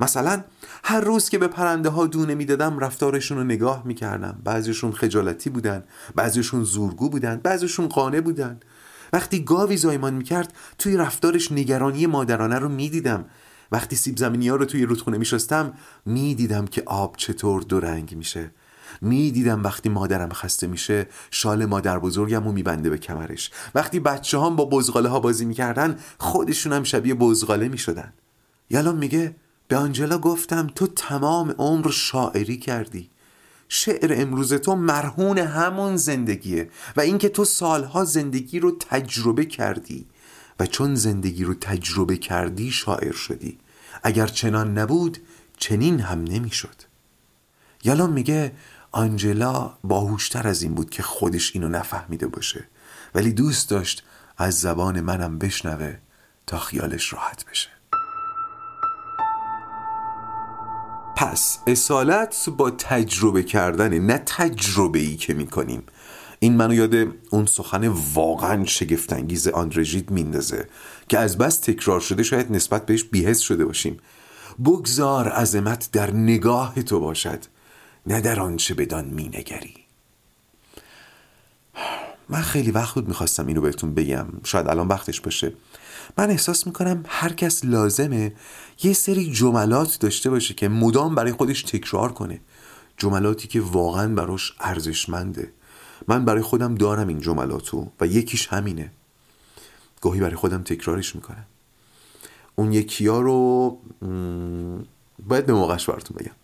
مثلا 0.01 0.45
هر 0.85 1.01
روز 1.01 1.29
که 1.29 1.39
به 1.39 1.49
پرنده 1.49 1.89
ها 1.89 2.07
دونه 2.07 2.35
می‌دادم 2.35 2.79
رفتارشون 2.79 3.39
رو 3.39 3.45
نگاه 3.45 3.87
می‌کردم. 3.87 4.41
بعضیشون 4.45 4.93
خجالتی 4.93 5.51
بودن 5.51 5.85
بعضیشون 6.15 6.65
زورگو 6.65 7.09
بودن 7.09 7.37
بعضیشون 7.37 7.89
قانه 7.89 8.21
بودن. 8.21 8.61
وقتی 9.13 9.45
گاوی 9.45 9.77
زایمان 9.77 10.15
می‌کرد 10.15 10.53
توی 10.79 10.97
رفتارش 10.97 11.53
نگرانی 11.53 12.07
مادرانه 12.07 12.59
رو 12.59 12.69
می‌دیدم. 12.69 13.25
وقتی 13.73 13.97
سیب 13.97 14.17
زمینی 14.17 14.49
ها 14.49 14.57
رو 14.57 14.65
توی 14.65 14.87
رودخونه 14.87 15.19
میشستم 15.19 15.73
می‌دیدم 16.07 16.67
که 16.67 16.83
آب 16.87 17.17
چطور 17.17 17.63
دو 17.63 17.81
رنگ 17.81 18.15
میشه. 18.17 18.51
می‌دیدم 19.01 19.63
وقتی 19.63 19.89
مادرم 19.89 20.33
خسته 20.33 20.67
میشه 20.67 21.07
شال 21.31 21.67
مادر 21.67 21.99
بزرگم 21.99 22.45
رو 22.45 22.53
میبنده 22.53 22.91
به 22.91 22.99
کمرش. 22.99 23.51
وقتی 23.75 24.01
بچه 24.01 24.41
هم 24.41 24.57
با 24.57 24.65
بزغاله 24.65 25.09
ها 25.09 25.21
بازی 25.21 25.45
می‌کردن 25.45 25.99
خودشون 26.19 26.73
هم 26.73 26.83
شبیه 26.83 27.15
بزغاله 27.15 27.69
می‌شدن. 27.69 28.13
یالان 28.71 28.97
میگه 28.97 29.37
به 29.69 29.77
آنجلا 29.77 30.19
گفتم 30.19 30.71
تو 30.75 30.87
تمام 30.87 31.55
عمر 31.59 31.91
شاعری 31.91 32.57
کردی. 32.57 33.11
شعر 33.69 34.15
امروز 34.21 34.55
تو 34.55 34.75
مرهون 34.75 35.39
همون 35.39 35.97
زندگیه 35.97 36.71
و 36.97 37.01
اینکه 37.01 37.29
تو 37.29 37.45
سالها 37.45 38.05
زندگی 38.05 38.61
رو 38.61 38.77
تجربه 38.81 39.45
کردی. 39.45 40.07
و 40.61 40.67
چون 40.67 40.95
زندگی 40.95 41.45
رو 41.45 41.55
تجربه 41.55 42.17
کردی 42.17 42.71
شاعر 42.71 43.13
شدی. 43.13 43.59
اگر 44.03 44.27
چنان 44.27 44.79
نبود 44.79 45.19
چنین 45.57 46.01
هم 46.01 46.25
نمی‌شد. 46.25 46.83
یالان 47.85 48.13
میگه 48.13 48.53
آنجلا 48.93 49.73
باهوشتر 49.85 50.49
از 50.49 50.63
این 50.63 50.75
بود 50.75 50.91
که 50.91 51.03
خودش 51.03 51.51
اینو 51.55 51.69
نفهمیده 51.69 52.27
باشه. 52.27 52.69
ولی 53.15 53.33
دوست 53.33 53.71
داشت 53.71 54.05
از 54.39 54.61
زبان 54.61 55.01
منم 55.01 55.39
بشنوه 55.39 55.97
تا 56.47 56.59
خیالش 56.59 57.13
راحت 57.13 57.45
بشه. 57.51 57.69
پس 61.17 61.59
اصالت 61.67 62.49
با 62.57 62.71
تجربه 62.71 63.43
کردن 63.43 63.99
نه 63.99 64.19
تجربه 64.19 64.99
ای 64.99 65.17
که 65.17 65.35
می‌کنیم. 65.35 65.83
این 66.39 66.57
منو 66.57 66.75
یاد 66.75 66.95
اون 67.31 67.47
سخن 67.47 67.89
واقعا 67.89 68.65
شگفتانگیز 68.65 69.49
آندرژید 69.49 70.11
میندازه 70.11 70.69
که 71.09 71.19
از 71.19 71.39
بس 71.39 71.57
تکرار 71.57 72.01
شده 72.01 72.23
شاید 72.23 72.53
نسبت 72.53 72.87
بهش 72.87 73.05
بیهست 73.05 73.43
شده 73.43 73.65
باشیم. 73.65 73.99
بگذار 74.65 75.29
عظمت 75.29 75.89
در 75.93 76.11
نگاه 76.11 76.83
تو 76.83 77.01
باشد 77.01 77.39
نه 78.07 78.21
در 78.21 78.41
آنچه 78.41 78.75
بدان 78.75 79.05
مینگری. 79.05 79.75
من 82.29 82.41
خیلی 82.41 82.71
وقت 82.71 82.95
بود 82.95 83.09
می‌خواستم 83.09 83.47
اینو 83.47 83.61
بهتون 83.61 83.95
بگم. 83.95 84.27
شاید 84.45 84.69
الان 84.69 84.89
وقتش 84.89 85.21
باشه. 85.21 85.53
من 86.19 86.31
احساس 86.31 86.67
می‌کنم 86.67 87.05
هر 87.09 87.33
کس 87.33 87.65
لازمه 87.65 88.33
یه 88.83 88.93
سری 88.93 89.33
جملات 89.33 89.99
داشته 90.01 90.31
باشه 90.31 90.55
که 90.55 90.69
مدام 90.69 91.15
برای 91.15 91.33
خودش 91.33 91.63
تکرار 91.63 92.13
کنه. 92.13 92.41
جملاتی 92.97 93.49
که 93.49 93.61
واقعا 93.61 94.15
براش 94.15 94.55
ارزشمنده. 94.61 95.53
من 96.09 96.25
برای 96.25 96.43
خودم 96.43 96.75
دارم 96.75 97.09
این 97.09 97.21
جملاتو 97.21 97.91
و 98.01 98.07
یکیش 98.07 98.49
همینه. 98.49 98.91
گاهی 100.01 100.21
برای 100.21 100.37
خودم 100.37 100.63
تکرارش 100.63 101.15
می‌کنم. 101.15 101.47
اون 102.57 102.73
یکی 102.73 103.07
ها 103.07 103.21
رو 103.21 103.79
باید 105.27 105.47
به 105.47 105.53
موقعش 105.53 105.89
براتون 105.89 106.17
بگم. 106.21 106.35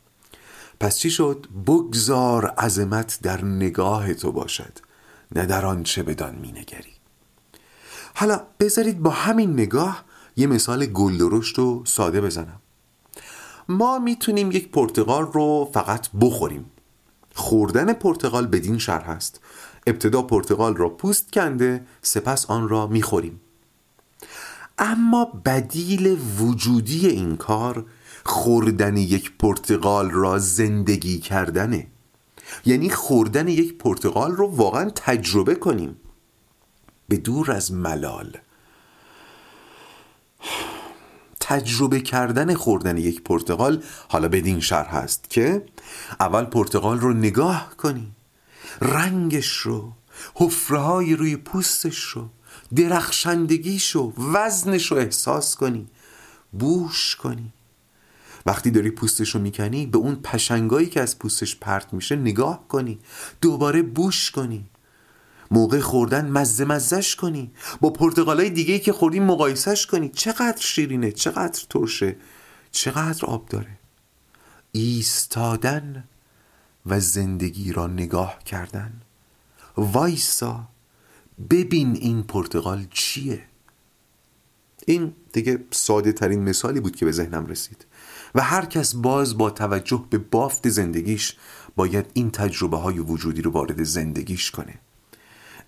پس 0.81 0.99
چی 0.99 1.11
شد؟ 1.11 1.47
بگذار 1.67 2.47
عظمت 2.47 3.19
در 3.23 3.45
نگاه 3.45 4.15
تو 4.15 4.33
باشد 4.33 4.79
نه 5.35 5.47
در 5.47 5.67
آنچه 5.67 6.03
بدان 6.03 6.35
مینگری. 6.35 6.93
حالا 8.15 8.41
بذارید 8.61 9.03
با 9.03 9.11
همین 9.11 9.53
نگاه 9.53 10.05
یه 10.37 10.47
مثال 10.47 10.87
گلدرشت 10.87 11.59
و 11.59 11.83
ساده 11.87 12.21
بزنم. 12.21 12.61
ما 13.69 13.99
می‌تونیم 13.99 14.53
یک 14.53 14.71
پرتقال 14.71 15.23
رو 15.23 15.71
فقط 15.75 16.09
بخوریم. 16.21 16.65
خوردن 17.35 17.93
پرتقال 17.93 18.47
بدین 18.47 18.79
شرح 18.79 19.11
است 19.11 19.41
ابتدا 19.87 20.23
پرتقال 20.23 20.77
را 20.77 20.89
پوست 20.89 21.33
کنده 21.33 21.87
سپس 22.03 22.47
آن 22.47 22.69
را 22.69 22.87
می‌خوریم. 22.87 23.41
اما 24.79 25.25
بدیل 25.45 26.19
وجودی 26.39 27.09
این 27.09 27.37
کار 27.37 27.87
خوردن 28.25 28.97
یک 28.97 29.33
پرتقال 29.39 30.11
را 30.11 30.39
زندگی 30.39 31.19
کردنه. 31.19 31.87
یعنی 32.65 32.91
خوردن 32.91 33.49
یک 33.49 33.79
پرتقال 33.79 34.33
رو 34.33 34.47
واقعا 34.47 34.91
تجربه 34.91 35.55
کنیم. 35.55 35.97
به 37.09 37.17
دور 37.17 37.53
از 37.53 37.73
ملال. 37.73 38.37
تجربه 41.41 42.01
کردن 42.01 42.55
خوردن 42.55 42.97
یک 42.97 43.23
پرتقال 43.23 43.83
حالا 44.09 44.29
بدین 44.29 44.61
شرح 44.61 44.97
هست 44.97 45.31
که 45.31 45.65
اول 46.21 46.45
پرتقال 46.45 47.01
رو 47.01 47.13
نگاه 47.13 47.77
کنی 47.77 48.13
رنگش 48.81 49.57
رو 49.57 49.93
حفره 50.35 51.15
روی 51.15 51.37
پوستش 51.37 52.03
رو 52.03 52.29
درخشندگیش 52.75 53.91
رو 53.91 54.13
وزنش 54.35 54.93
رو 54.93 54.97
احساس 54.97 55.57
کنی 55.57 55.87
بوش 56.53 57.17
کنی. 57.17 57.53
وقتی 58.47 58.71
داری 58.71 58.91
پوستش 58.91 59.35
رو 59.35 59.41
می‌کنی 59.41 59.87
به 59.87 59.99
اون 59.99 60.15
پشنگایی 60.15 60.87
که 60.87 61.01
از 61.01 61.19
پوستش 61.19 61.57
پرت 61.57 61.93
میشه 61.93 62.17
نگاه 62.17 62.69
کنی 62.69 62.99
دوباره 63.41 63.83
بوش 63.83 64.31
کنی. 64.31 64.65
موقع 65.51 65.81
خوردن 65.81 66.31
مزه 66.31 66.65
مزش 66.65 67.17
کنی. 67.17 67.51
با 67.81 67.91
پرتقالای 67.91 68.51
دیگه 68.51 68.79
که 68.79 68.93
خوردی 68.93 69.21
مقایسش 69.21 69.87
کنی. 69.87 70.09
چقدر 70.09 70.61
شیرینه 70.61 71.13
چقدر 71.13 71.65
ترشه 71.71 72.17
چقدر 72.71 73.27
آب 73.27 73.49
داره. 73.49 73.79
ایستادن 74.73 76.05
و 76.87 77.01
زندگی 77.01 77.73
را 77.73 77.87
نگاه 77.87 78.39
کردن. 78.45 78.93
وایسا 79.77 80.69
ببین 81.51 81.97
این 81.97 82.23
پرتقال 82.23 82.87
چیه. 82.91 83.43
این 84.87 85.13
دیگه 85.33 85.65
ساده 85.71 86.13
ترین 86.13 86.43
مثالی 86.43 86.81
بود 86.81 86.97
که 86.97 87.05
به 87.05 87.13
ذهنم 87.13 87.47
رسید. 87.47 87.87
و 88.35 88.43
هر 88.43 88.65
کس 88.65 88.95
باز 88.95 89.39
با 89.39 89.51
توجه 89.51 90.05
به 90.11 90.19
بافت 90.19 90.69
زندگیش 90.69 91.37
باید 91.77 92.07
این 92.15 92.31
تجربه 92.31 92.77
های 92.77 92.99
وجودی 92.99 93.43
رو 93.43 93.51
وارد 93.51 93.83
زندگیش 93.83 94.51
کنه. 94.51 94.75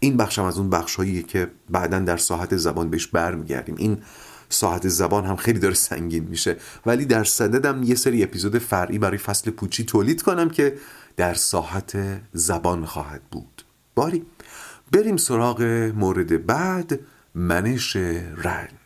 این 0.00 0.16
بخشم 0.16 0.44
از 0.44 0.58
اون 0.58 0.70
بخش 0.70 1.00
که 1.28 1.50
بعدا 1.70 1.98
در 1.98 2.16
ساحت 2.16 2.56
زبان 2.56 2.90
بهش 2.90 3.06
برمیگردیم. 3.06 3.74
این 3.78 4.02
ساحت 4.48 4.88
زبان 4.88 5.24
هم 5.24 5.36
خیلی 5.36 5.58
داره 5.58 5.74
سنگین 5.74 6.24
میشه. 6.24 6.56
ولی 6.86 7.04
در 7.04 7.24
صددم 7.24 7.82
یه 7.82 7.94
سری 7.94 8.22
اپیزود 8.22 8.58
فرعی 8.58 8.98
برای 8.98 9.18
فصل 9.18 9.50
پوچی 9.50 9.84
تولید 9.84 10.22
کنم 10.22 10.50
که 10.50 10.76
در 11.16 11.34
ساحت 11.34 12.20
زبان 12.32 12.84
خواهد 12.84 13.22
بود. 13.30 13.62
باری 13.94 14.26
بریم 14.92 15.16
سراغ 15.16 15.62
مورد 15.94 16.46
بعد 16.46 17.00
منش 17.34 17.96
رنج. 17.96 18.83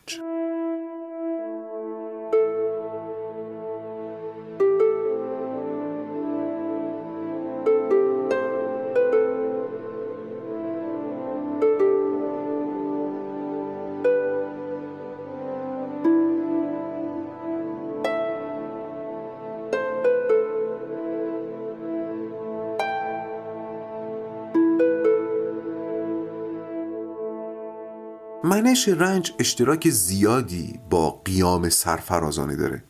منش 28.43 28.87
رنج 28.87 29.33
اشتراک 29.39 29.89
زیادی 29.89 30.79
با 30.89 31.21
قیام 31.25 31.69
سرفرازانه 31.69 32.55
داره. 32.55 32.83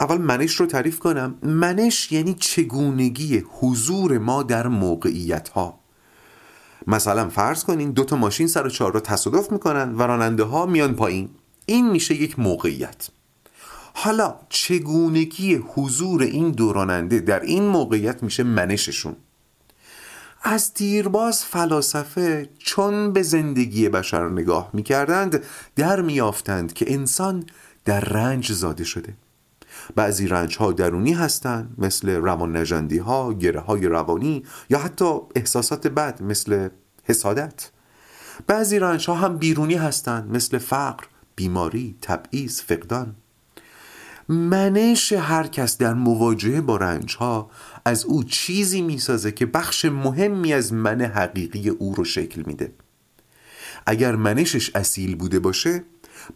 اول 0.00 0.18
منش 0.18 0.54
رو 0.54 0.66
تعریف 0.66 0.98
کنم. 0.98 1.34
منش 1.42 2.12
یعنی 2.12 2.34
چگونگی 2.34 3.44
حضور 3.50 4.18
ما 4.18 4.42
در 4.42 4.68
موقعیت 4.68 5.48
ها 5.48 5.78
مثلا 6.86 7.28
فرض 7.28 7.64
کنین 7.64 7.90
دو 7.90 8.04
تا 8.04 8.16
ماشین 8.16 8.46
سر 8.46 8.66
و 8.66 8.70
چهار 8.70 8.92
رو 8.92 9.00
تصادف 9.00 9.52
می‌کنن 9.52 9.94
و 9.94 10.02
راننده 10.02 10.44
ها 10.44 10.66
میان 10.66 10.94
پایین. 10.94 11.28
این 11.66 11.90
میشه 11.90 12.14
یک 12.14 12.38
موقعیت. 12.38 13.08
حالا 13.94 14.34
چگونگی 14.48 15.54
حضور 15.54 16.22
این 16.22 16.50
دو 16.50 16.72
راننده 16.72 17.20
در 17.20 17.40
این 17.40 17.62
موقعیت 17.62 18.22
میشه 18.22 18.42
منششون 18.42 19.16
از 20.42 20.74
دیرباز 20.74 21.44
فلاسفه 21.44 22.48
چون 22.58 23.12
به 23.12 23.22
زندگی 23.22 23.88
بشر 23.88 24.28
نگاه 24.28 24.70
می‌کردند 24.72 25.42
در 25.76 26.00
میافتند 26.00 26.72
که 26.72 26.92
انسان 26.92 27.44
در 27.84 28.00
رنج 28.00 28.52
زاده 28.52 28.84
شده. 28.84 29.14
بعضی 29.96 30.28
رنج 30.28 30.56
ها 30.56 30.72
درونی 30.72 31.12
هستند 31.12 31.74
مثل 31.78 32.10
روان 32.10 32.56
نجندی 32.56 32.98
ها 32.98 33.32
گره 33.32 33.60
های 33.60 33.86
روانی 33.86 34.44
یا 34.70 34.78
حتی 34.78 35.18
احساسات 35.36 35.86
بد 35.86 36.22
مثل 36.22 36.68
حسادت. 37.04 37.70
بعضی 38.46 38.78
رنج 38.78 39.06
ها 39.06 39.14
هم 39.14 39.36
بیرونی 39.36 39.74
هستند 39.74 40.36
مثل 40.36 40.58
فقر 40.58 41.04
بیماری 41.36 41.96
تبعیض 42.02 42.60
فقدان. 42.60 43.14
منش 44.28 45.12
هر 45.12 45.46
کس 45.46 45.78
در 45.78 45.94
مواجهه 45.94 46.60
با 46.60 46.76
رنج 46.76 47.16
ها 47.16 47.50
از 47.88 48.04
او 48.04 48.24
چیزی 48.24 48.82
می‌سازه 48.82 49.32
که 49.32 49.46
بخش 49.46 49.84
مهمی 49.84 50.52
از 50.52 50.72
من 50.72 51.00
حقیقی 51.00 51.68
او 51.68 51.94
رو 51.94 52.04
شکل 52.04 52.42
میده. 52.46 52.72
اگر 53.86 54.16
منشش 54.16 54.76
اصیل 54.76 55.16
بوده 55.16 55.38
باشه 55.38 55.84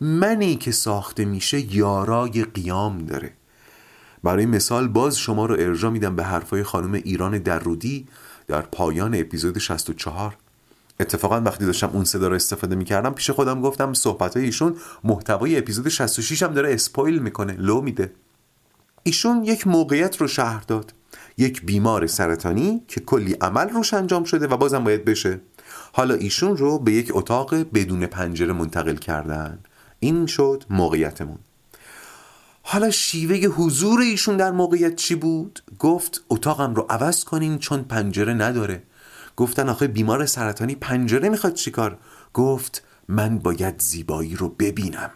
منی 0.01 0.57
که 0.57 0.73
ساخته 0.73 1.25
میشه 1.25 1.75
یارای 1.75 2.45
قیام 2.45 2.99
داره. 2.99 3.33
برای 4.23 4.47
مثال 4.47 4.88
باز 4.88 5.19
شما 5.19 5.47
رو 5.47 5.55
ارجا 5.59 5.91
میدم 5.91 6.17
به 6.17 6.25
حرفای 6.25 6.62
خانم 6.62 6.93
ایران 6.93 7.38
درودی 7.38 8.09
در 8.47 8.62
پایان 8.62 9.15
اپیزود 9.15 9.59
64 9.59 10.37
اتفاقا 11.01 11.41
وقتی 11.41 11.67
داشتم 11.67 11.91
اون 11.93 12.05
صدا 12.05 12.29
رو 12.29 12.35
استفاده 12.35 12.75
می‌کردم 12.75 13.11
پیش 13.11 13.31
خودم 13.31 13.61
گفتم 13.61 13.95
صحبت 13.95 14.37
ایشون 14.37 14.77
محتوای 15.05 15.59
اپیزود 15.59 15.88
66 15.88 16.43
هم 16.43 16.55
داره 16.55 16.75
اسپویل 16.75 17.19
می‌کنه 17.19 17.53
لو 17.53 17.81
میده. 17.81 18.12
ایشون 19.03 19.45
یک 19.45 19.67
موقعیت 19.67 20.17
رو 20.17 20.29
شهر 20.29 20.61
داد. 20.61 20.95
یک 21.38 21.62
بیمار 21.62 22.07
سرطانی 22.07 22.83
که 22.88 23.01
کلی 23.01 23.33
عمل 23.33 23.68
روش 23.68 23.95
انجام 23.95 24.25
شده 24.25 24.47
و 24.47 24.57
بازم 24.57 24.85
باید 24.85 25.05
بشه 25.05 25.40
حالا 25.92 26.14
ایشون 26.14 26.57
رو 26.57 26.79
به 26.79 26.92
یک 26.92 27.11
اتاق 27.14 27.55
بدون 27.55 28.07
پنجره 28.07 28.53
منتقل 28.53 28.97
کردن 28.97 29.59
این 30.01 30.27
شد 30.27 30.64
موقعیتمون 30.71 31.38
حالا 32.62 32.90
شیوه 32.90 33.37
حضور 33.37 34.01
ایشون 34.01 34.37
در 34.37 34.51
موقعیت 34.51 34.97
چی 34.97 35.14
بود؟ 35.14 35.62
گفت 35.79 36.25
اتاقم 36.31 36.75
رو 36.75 36.87
عوض 36.90 37.25
کنین 37.25 37.59
چون 37.59 37.83
پنجره 37.83 38.35
نداره 38.35 38.83
گفتن 39.37 39.68
آخه 39.68 39.87
بیمار 39.87 40.27
سرطانی 40.27 40.75
پنجره 40.75 41.29
می‌خواد 41.29 41.55
چیکار؟ 41.55 41.99
گفت 42.35 42.83
من 43.09 43.38
باید 43.38 43.81
زیبایی 43.81 44.37
رو 44.37 44.49
ببینم 44.49 45.11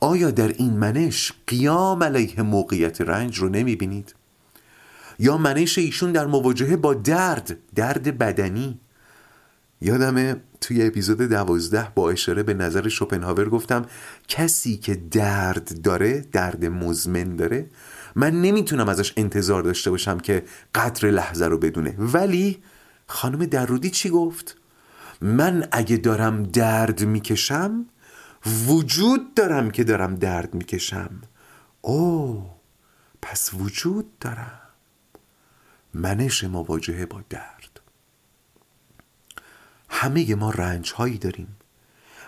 آیا 0.00 0.30
در 0.30 0.48
این 0.48 0.72
منش 0.72 1.32
قیام 1.46 2.02
علیه 2.02 2.42
موقعیت 2.42 3.00
رنج 3.00 3.38
رو 3.38 3.48
نمی‌بینید؟ 3.48 4.14
یا 5.20 5.36
منش 5.36 5.78
ایشون 5.78 6.12
در 6.12 6.26
مواجهه 6.26 6.76
با 6.76 6.94
درد 6.94 7.58
درد 7.74 8.18
بدنی. 8.18 8.80
یادمه 9.80 10.36
توی 10.60 10.86
اپیزود 10.86 11.22
دوازده 11.22 11.88
با 11.94 12.10
اشاره 12.10 12.42
به 12.42 12.54
نظر 12.54 12.88
شوپنهاور 12.88 13.48
گفتم 13.48 13.86
کسی 14.28 14.76
که 14.76 14.94
درد 14.94 15.82
داره 15.82 16.20
درد 16.32 16.64
مزمن 16.64 17.36
داره 17.36 17.70
من 18.14 18.42
نمی‌تونم 18.42 18.88
ازش 18.88 19.12
انتظار 19.16 19.62
داشته 19.62 19.90
باشم 19.90 20.18
که 20.18 20.44
قدر 20.74 21.10
لحظه 21.10 21.46
رو 21.46 21.58
بدونه. 21.58 21.94
ولی 21.98 22.62
خانم 23.06 23.46
درودی 23.46 23.90
چی 23.90 24.10
گفت؟ 24.10 24.56
من 25.20 25.68
اگه 25.72 25.96
دارم 25.96 26.42
درد 26.42 27.04
می‌کشم 27.04 27.86
وجود 28.66 29.34
دارم 29.34 29.70
که 29.70 29.84
دارم 29.84 30.14
درد 30.14 30.54
می‌کشم. 30.54 31.10
او 31.80 32.42
پس 33.22 33.50
وجود 33.54 34.18
دارم. 34.18 34.59
منش 35.94 36.44
مواجهه 36.44 37.06
با 37.06 37.22
درد. 37.28 37.80
همه 39.88 40.34
ما 40.34 40.50
رنج 40.50 40.92
هایی 40.92 41.18
داریم 41.18 41.56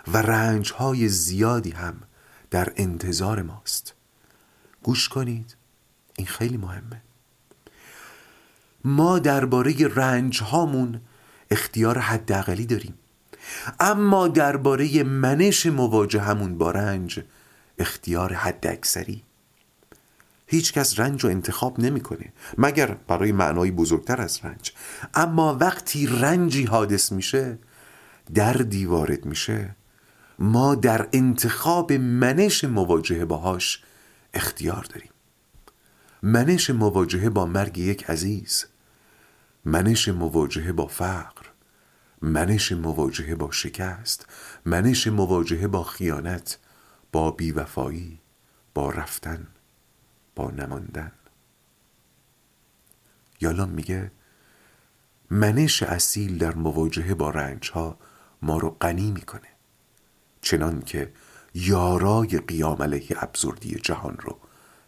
و 0.09 0.17
رنج 0.17 0.73
های 0.73 1.09
زیادی 1.09 1.71
هم 1.71 2.03
در 2.51 2.73
انتظار 2.77 3.43
ماست. 3.43 3.95
گوش 4.83 5.09
کنید 5.09 5.57
این 6.17 6.27
خیلی 6.27 6.57
مهمه. 6.57 7.03
ما 8.85 9.19
درباره 9.19 9.75
رنج 9.87 10.43
هامون 10.43 11.01
اختیار 11.51 11.99
حداقلی 11.99 12.67
داریم. 12.67 12.99
اما 13.81 14.29
درباره 14.29 15.03
منش 15.03 15.67
مواجهمون 15.67 16.59
با 16.59 16.71
رنج 16.71 17.25
اختیار 17.79 18.33
حد 18.33 18.67
هیچ 20.53 20.73
کس 20.73 21.01
رنج 21.01 21.25
رو 21.25 21.31
انتخاب 21.31 21.81
نمی‌کنه 21.81 22.33
مگر 22.59 22.87
برای 22.87 23.33
معنای 23.33 23.71
بزرگتر 23.71 24.21
از 24.21 24.41
رنج. 24.45 24.73
اما 25.15 25.57
وقتی 25.61 26.07
رنجی 26.07 26.65
حادث 26.65 27.13
میشه 27.13 27.59
دردی 28.35 28.87
وارد 28.87 29.25
میشه. 29.25 29.77
ما 30.39 30.75
در 30.75 31.09
انتخاب 31.13 31.93
منش 31.93 32.65
مواجهه 32.65 33.25
باهاش 33.25 33.83
اختیار 34.35 34.83
داریم. 34.83 35.11
منش 36.23 36.71
مواجهه 36.71 37.29
با 37.31 37.47
مرگ 37.47 37.79
یک 37.79 38.11
عزیز 38.11 38.65
منش 39.65 40.09
مواجهه 40.09 40.73
با 40.73 40.87
فقر 40.87 41.47
منش 42.23 42.73
مواجهه 42.73 43.35
با 43.35 43.51
شکست 43.51 44.27
منش 44.65 45.07
مواجهه 45.07 45.67
با 45.67 45.83
خیانت 45.83 46.59
با 47.13 47.31
بیوفایی 47.31 48.21
با 48.75 48.91
رفتن. 48.91 49.47
با 50.37 50.51
نماندن. 50.51 51.13
یالام 53.41 53.69
میگه 53.69 54.11
منش 55.31 55.83
اصیل 55.83 56.39
در 56.39 56.55
مواجهه 56.55 57.15
با 57.15 57.31
رنج 57.31 57.71
ها 57.71 57.99
ما 58.43 58.59
رو 58.59 58.71
غنی 58.71 59.11
می‌کنه. 59.11 59.49
چنان 60.41 60.81
که 60.81 61.13
یارای 61.55 62.39
قیام 62.39 62.83
علیه 62.83 63.23
ابزردی 63.23 63.75
جهان 63.75 64.17
رو 64.21 64.39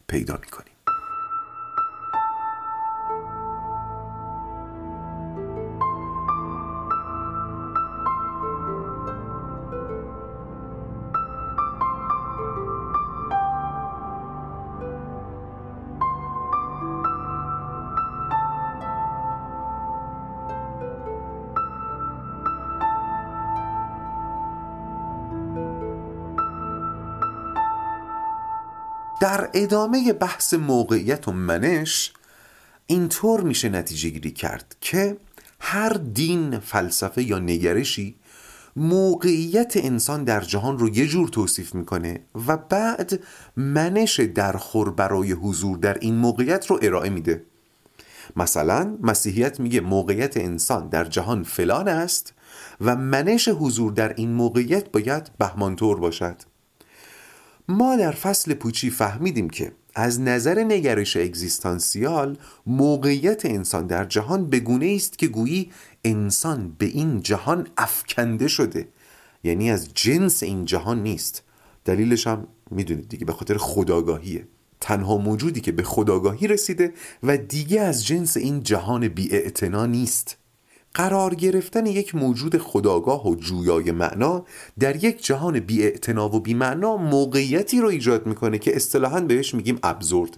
پیدا 0.07 0.37
می‌کنیم. 0.37 0.74
ادامه 29.55 30.13
بحث 30.13 30.55
موقعیت 30.55 31.29
و 31.29 31.33
منش 31.33 32.13
اینطور 32.87 33.41
میشه 33.41 33.69
نتیجه 33.69 34.09
گیری 34.09 34.31
کرد 34.31 34.77
که 34.81 35.17
هر 35.61 35.93
دین 35.93 36.59
فلسفه 36.59 37.23
یا 37.23 37.39
نگرشی 37.39 38.15
موقعیت 38.77 39.73
انسان 39.77 40.25
در 40.25 40.41
جهان 40.41 40.79
رو 40.79 40.89
یه 40.89 41.07
جور 41.07 41.29
توصیف 41.29 41.75
می‌کنه 41.75 42.21
و 42.47 42.57
بعد 42.57 43.21
منش 43.57 44.21
درخور 44.21 44.91
برای 44.91 45.33
حضور 45.33 45.79
در 45.79 45.99
این 45.99 46.15
موقعیت 46.15 46.67
رو 46.67 46.79
ارائه 46.83 47.11
میده. 47.11 47.43
مثلا 48.37 48.99
مسیحیت 49.03 49.61
میگه 49.61 49.81
موقعیت 49.81 50.37
انسان 50.37 50.89
در 50.89 51.05
جهان 51.05 51.43
فلان 51.43 51.89
است 51.89 52.35
و 52.81 52.97
منش 52.97 53.49
حضور 53.49 53.93
در 53.93 54.15
این 54.15 54.33
موقعیت 54.33 54.93
باید 54.93 55.31
بهمانطور 55.39 56.01
باشد. 56.01 56.37
ما 57.69 57.97
در 57.97 58.13
فصل 58.13 58.55
پوچی 58.55 58.91
فهمیدیم 58.91 59.51
که 59.51 59.73
از 59.95 60.21
نظر 60.21 60.65
نگرش 60.65 61.17
اگزیستانسیال 61.17 62.39
موقعیت 62.67 63.47
انسان 63.47 63.87
در 63.87 64.05
جهان 64.05 64.51
بگونه 64.51 64.93
است 64.97 65.19
که 65.19 65.27
گویی 65.27 65.71
انسان 66.05 66.75
به 66.79 66.87
این 66.87 67.23
جهان 67.23 67.67
افکنده 67.79 68.49
شده. 68.49 68.89
یعنی 69.45 69.71
از 69.71 69.89
جنس 69.95 70.43
این 70.43 70.65
جهان 70.65 71.03
نیست. 71.03 71.43
دلیلش 71.85 72.27
هم 72.27 72.47
می‌دونید 72.71 73.09
دیگه 73.09 73.25
به 73.25 73.33
خاطر 73.33 73.57
خداگاهیه. 73.57 74.49
تنها 74.81 75.17
موجودی 75.17 75.61
که 75.61 75.73
به 75.73 75.83
خداگاهی 75.83 76.47
رسیده 76.47 76.93
و 77.23 77.37
دیگه 77.37 77.81
از 77.81 78.07
جنس 78.07 78.37
این 78.37 78.63
جهان 78.63 79.09
بی 79.09 79.53
نیست. 79.89 80.37
قرار 80.95 81.35
گرفتن 81.35 81.87
یک 81.87 82.15
موجود 82.15 82.59
خداگاه 82.59 83.29
و 83.29 83.35
جویای 83.35 83.91
معنا 83.91 84.45
در 84.79 85.05
یک 85.05 85.25
جهان 85.25 85.61
بی 85.61 85.93
و 86.17 86.29
بی 86.41 86.55
معنا 86.55 86.97
موقعیتی 86.97 87.81
رو 87.81 87.89
ایجاد 87.89 88.27
می‌کنه 88.27 88.59
که 88.59 88.77
اصطلاحا 88.77 89.21
بهش 89.21 89.55
میگیم 89.55 89.79
ابزورد. 89.83 90.37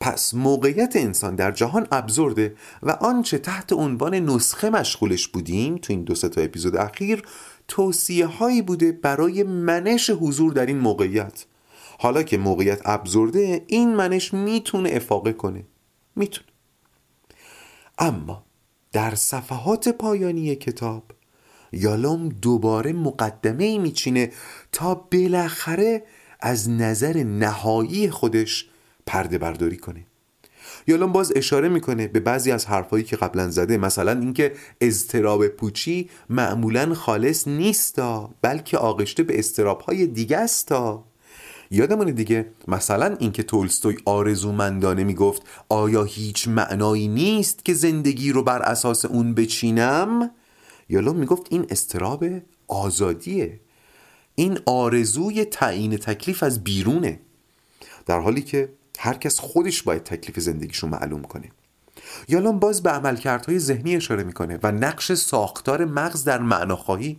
پس 0.00 0.34
موقعیت 0.34 0.96
انسان 0.96 1.36
در 1.36 1.52
جهان 1.52 1.86
ابزورده 1.92 2.54
و 2.82 2.90
آنچه 2.90 3.38
تحت 3.38 3.72
عنوان 3.72 4.14
نسخه 4.14 4.70
مشغولش 4.70 5.28
بودیم 5.28 5.76
تو 5.76 5.92
این 5.92 6.04
دو 6.04 6.14
تا 6.14 6.40
اپیزود 6.40 6.76
اخیر 6.76 7.22
توصیه 7.68 8.26
هایی 8.26 8.62
بوده 8.62 8.92
برای 8.92 9.42
منش 9.42 10.10
حضور 10.10 10.52
در 10.52 10.66
این 10.66 10.78
موقعیت. 10.78 11.44
حالا 11.98 12.22
که 12.22 12.38
موقعیت 12.38 12.80
ابزورده 12.84 13.64
این 13.66 13.94
منش 13.94 14.34
می‌تونه 14.34 14.90
افاقه 14.92 15.32
کنه. 15.32 15.64
می‌تونه. 16.16 16.46
اما 17.98 18.44
در 18.92 19.14
صفحات 19.14 19.88
پایانی 19.88 20.56
کتاب. 20.56 21.02
یالوم 21.72 22.28
دوباره 22.28 22.92
مقدمه 22.92 23.64
ای 23.64 23.78
میچینه 23.78 24.32
تا 24.72 24.94
بالاخره 24.94 26.02
از 26.40 26.70
نظر 26.70 27.22
نهایی 27.22 28.10
خودش 28.10 28.68
پرده 29.06 29.38
برداری 29.38 29.76
کنه. 29.76 30.06
یالوم 30.86 31.12
باز 31.12 31.32
اشاره 31.36 31.68
می‌کنه 31.68 32.08
به 32.08 32.20
بعضی 32.20 32.52
از 32.52 32.66
حرفایی 32.66 33.04
که 33.04 33.16
قبلا 33.16 33.50
زده 33.50 33.76
مثلا 33.78 34.20
اینکه 34.20 34.52
اضطراب 34.80 35.48
پوچی 35.48 36.10
معمولا 36.28 36.94
خالص 36.94 37.48
نیستا 37.48 38.30
بلکه 38.42 38.78
آغشته 38.78 39.22
به 39.22 39.38
اضطرابهای 39.38 40.06
دیگه 40.06 40.36
استا 40.36 41.04
یادمونه 41.74 42.12
دیگه 42.12 42.46
مثلا 42.68 43.16
اینکه 43.18 43.42
تولستوی 43.42 43.96
آرزومندانه 44.04 45.04
می‌گفت 45.04 45.42
آیا 45.68 46.04
هیچ 46.04 46.48
معنایی 46.48 47.08
نیست 47.08 47.64
که 47.64 47.74
زندگی 47.74 48.32
رو 48.32 48.42
بر 48.42 48.62
اساس 48.62 49.04
اون 49.04 49.34
بچینم؟ 49.34 50.30
یالو 50.88 51.12
می‌گفت 51.12 51.46
این 51.50 51.66
استراب 51.70 52.24
آزادیه. 52.68 53.60
این 54.34 54.58
آرزوی 54.66 55.44
تعیین 55.44 55.96
تکلیف 55.96 56.42
از 56.42 56.64
بیرونه. 56.64 57.20
در 58.06 58.20
حالی 58.20 58.42
که 58.42 58.68
هر 58.98 59.14
کس 59.14 59.40
خودش 59.40 59.82
باید 59.82 60.04
تکلیف 60.04 60.40
زندگیشو 60.40 60.86
معلوم 60.86 61.22
کنه. 61.22 61.50
یالون 62.28 62.58
باز 62.58 62.82
به 62.82 62.90
عملکردهای 62.90 63.58
ذهنی 63.58 63.96
اشاره 63.96 64.24
می‌کنه 64.24 64.58
و 64.62 64.72
نقش 64.72 65.12
ساختار 65.12 65.84
مغز 65.84 66.24
در 66.24 66.38
معناخواهی. 66.38 67.18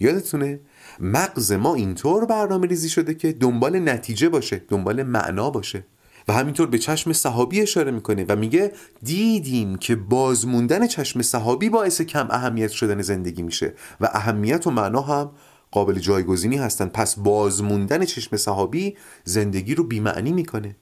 یادتونه 0.00 0.60
مغز 1.00 1.52
ما 1.52 1.74
اینطور 1.74 2.26
برنامه 2.26 2.66
ریزی 2.66 2.88
شده 2.88 3.14
که 3.14 3.32
دنبال 3.32 3.88
نتیجه 3.88 4.28
باشه 4.28 4.62
دنبال 4.68 5.02
معنا 5.02 5.50
باشه. 5.50 5.84
و 6.28 6.32
همینطور 6.32 6.66
به 6.66 6.78
چشم 6.78 7.12
صحابی 7.12 7.60
اشاره 7.60 7.90
می‌کنه 7.90 8.24
و 8.28 8.36
میگه 8.36 8.72
دیدیم 9.02 9.76
که 9.76 9.96
بازموندن 9.96 10.86
چشم 10.86 11.22
صحابی 11.22 11.68
باعث 11.68 12.00
کم 12.00 12.28
اهمیت 12.30 12.70
شدن 12.70 13.02
زندگی 13.02 13.42
میشه 13.42 13.74
و 14.00 14.08
اهمیت 14.12 14.66
و 14.66 14.70
معنا 14.70 15.00
هم 15.00 15.30
قابل 15.70 15.98
جایگزینی 15.98 16.56
هستن. 16.56 16.86
پس 16.86 17.18
بازموندن 17.18 18.04
چشم 18.04 18.36
صحابی 18.36 18.96
زندگی 19.24 19.74
رو 19.74 19.84
بیمعنی 19.84 20.32
می‌کنه. 20.32 20.76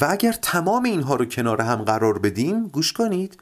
و 0.00 0.06
اگر 0.10 0.32
تمام 0.32 0.84
اینها 0.84 1.14
رو 1.14 1.24
کنار 1.24 1.60
هم 1.60 1.76
قرار 1.76 2.18
بدیم 2.18 2.68
گوش 2.68 2.92
کنید 2.92 3.38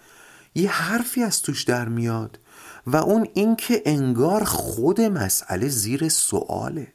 یه 0.54 0.70
حرفی 0.70 1.22
از 1.22 1.42
توش 1.42 1.62
در 1.62 1.88
میاد 1.88 2.38
و 2.86 2.96
اون 2.96 3.28
اینکه 3.34 3.82
انگار 3.86 4.44
خود 4.44 5.00
مسئله 5.00 5.68
زیر 5.68 6.08
سواله. 6.08 6.92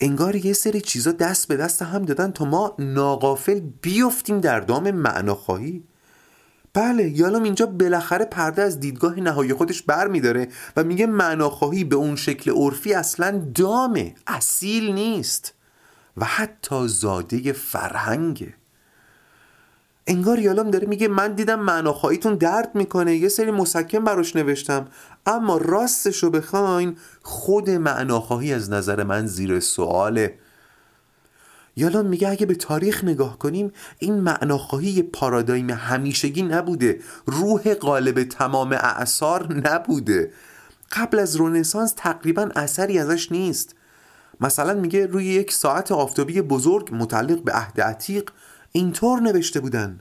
انگار 0.00 0.36
یه 0.36 0.52
سری 0.52 0.80
چیزا 0.80 1.12
دست 1.12 1.48
به 1.48 1.56
دست 1.56 1.82
هم 1.82 2.04
دادن 2.04 2.30
تا 2.30 2.44
ما 2.44 2.74
ناقافل 2.78 3.60
بیفتیم 3.82 4.40
در 4.40 4.60
دام 4.60 4.90
معناخواهی. 4.90 5.84
بله 6.74 7.10
یالام 7.10 7.42
اینجا 7.42 7.66
بالاخره 7.66 8.24
پرده 8.24 8.62
از 8.62 8.80
دیدگاه 8.80 9.20
نهایی 9.20 9.54
خودش 9.54 9.82
بر 9.82 10.06
میداره 10.08 10.48
و 10.76 10.84
میگه 10.84 11.06
معناخواهی 11.06 11.84
به 11.84 11.96
اون 11.96 12.16
شکل 12.16 12.50
عرفی 12.50 12.94
اصلا 12.94 13.50
دامه 13.54 14.14
اصیل 14.26 14.92
نیست 14.92 15.54
و 16.16 16.24
حتی 16.24 16.88
زاده 16.88 17.52
فرهنگه. 17.52 18.54
انگار 20.08 20.38
یالام 20.38 20.70
داره 20.70 20.86
میگه 20.86 21.08
من 21.08 21.32
دیدم 21.32 21.60
معناخواهیتون 21.60 22.34
درد 22.34 22.70
می‌کنه 22.74 23.16
یه 23.16 23.28
سری 23.28 23.50
مسکن 23.50 24.04
براش 24.04 24.36
نوشتم. 24.36 24.88
اما 25.26 25.56
راستش 25.56 26.22
رو 26.22 26.30
بخواین 26.30 26.96
خود 27.22 27.70
معناخواهی 27.70 28.52
از 28.52 28.70
نظر 28.70 29.04
من 29.04 29.26
زیر 29.26 29.60
سواله. 29.60 30.34
یالام 31.76 32.06
میگه 32.06 32.28
اگه 32.28 32.46
به 32.46 32.54
تاریخ 32.54 33.04
نگاه 33.04 33.38
کنیم 33.38 33.72
این 33.98 34.14
معناخواهی 34.14 35.02
پارادایم 35.02 35.70
همیشگی 35.70 36.42
نبوده. 36.42 37.00
روح 37.26 37.74
غالب 37.74 38.24
تمام 38.24 38.72
اعثار 38.72 39.52
نبوده. 39.52 40.32
قبل 40.92 41.18
از 41.18 41.36
رونسانس 41.36 41.94
تقریبا 41.96 42.48
اثری 42.56 42.98
ازش 42.98 43.32
نیست. 43.32 43.74
مثلا 44.40 44.74
میگه 44.74 45.06
روی 45.06 45.24
یک 45.24 45.52
ساعت 45.52 45.92
آفتابی 45.92 46.42
بزرگ 46.42 46.88
متعلق 46.92 47.42
به 47.42 47.52
عهد 47.52 47.80
عتیق 47.80 48.30
اینطور 48.78 49.20
نوشته 49.20 49.60
بودن 49.60 50.00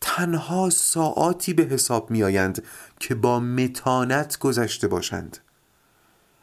تنها 0.00 0.70
ساعاتی 0.70 1.52
به 1.52 1.62
حساب 1.62 2.10
می 2.10 2.24
آیند 2.24 2.62
که 3.00 3.14
با 3.14 3.40
متانت 3.40 4.38
گذشته 4.38 4.88
باشند. 4.88 5.38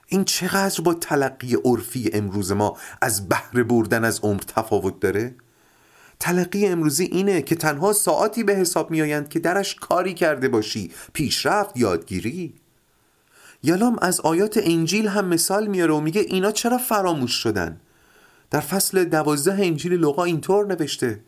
این 0.08 0.26
چقدر 0.26 0.82
با 0.82 0.93
تلقی 0.93 1.56
عرفی 1.65 2.10
امروز 2.13 2.52
ما 2.52 2.78
از 3.02 3.30
بهره 3.30 3.63
بردن 3.63 4.04
از 4.04 4.20
عمر 4.20 4.39
تفاوت 4.39 5.00
داره؟ 5.00 5.36
تلقی 6.20 6.67
امروزی 6.67 7.04
اینه 7.04 7.41
که 7.41 7.56
تنها 7.56 7.93
ساعاتی 7.93 8.43
به 8.43 8.56
حساب 8.56 8.91
می 8.91 9.02
آیند 9.02 9.30
که 9.30 9.39
درش 9.39 9.76
کاری 9.76 10.13
کرده 10.13 10.50
باشی 10.50 10.91
پیشرفت 11.13 11.78
یادگیری. 11.78 12.54
یالام 13.63 13.98
از 14.02 14.22
آیات 14.22 14.60
انجیل 14.63 15.08
هم 15.08 15.28
مثال 15.28 15.67
میاره 15.67 15.93
و 15.93 16.00
میگه 16.00 16.22
اینا 16.22 16.52
چرا 16.52 16.78
فراموش 16.78 17.32
شدن؟ 17.32 17.80
در 18.52 18.60
فصل 18.60 19.04
دوازده 19.04 19.65
انجیل 19.65 19.93
لغا 19.93 20.24
اینطور 20.24 20.65
نوشته 20.65 21.20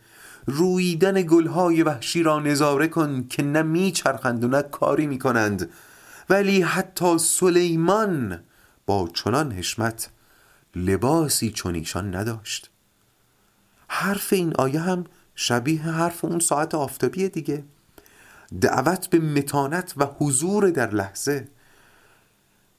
رویدن 0.50 1.22
گلهای 1.22 1.84
وحشی 1.84 2.24
را 2.24 2.40
نظاره 2.40 2.88
کن 2.88 3.28
که 3.28 3.44
نه 3.44 3.62
میچرخند 3.62 4.44
و 4.44 4.48
نه 4.48 4.62
کاری 4.62 5.08
می‌کنند. 5.08 5.70
ولی 6.30 6.62
حتی 6.62 7.18
سلیمان 7.18 8.40
با 8.86 9.10
چنان 9.14 9.52
حشمت 9.52 10.10
لباسی 10.76 11.52
چون 11.52 11.76
ایشان 11.76 12.16
نداشت. 12.16 12.70
حرف 13.88 14.34
این 14.34 14.54
آیه 14.56 14.80
هم 14.80 15.04
شبیه 15.36 15.82
حرف 15.82 16.26
اون 16.26 16.40
ساعت 16.40 16.76
آفتابیه 16.76 17.30
دیگه. 17.30 17.64
دعوت 18.62 19.10
به 19.10 19.20
متانت 19.20 19.94
و 19.98 20.06
حضور 20.06 20.70
در 20.70 20.92
لحظه. 20.92 21.48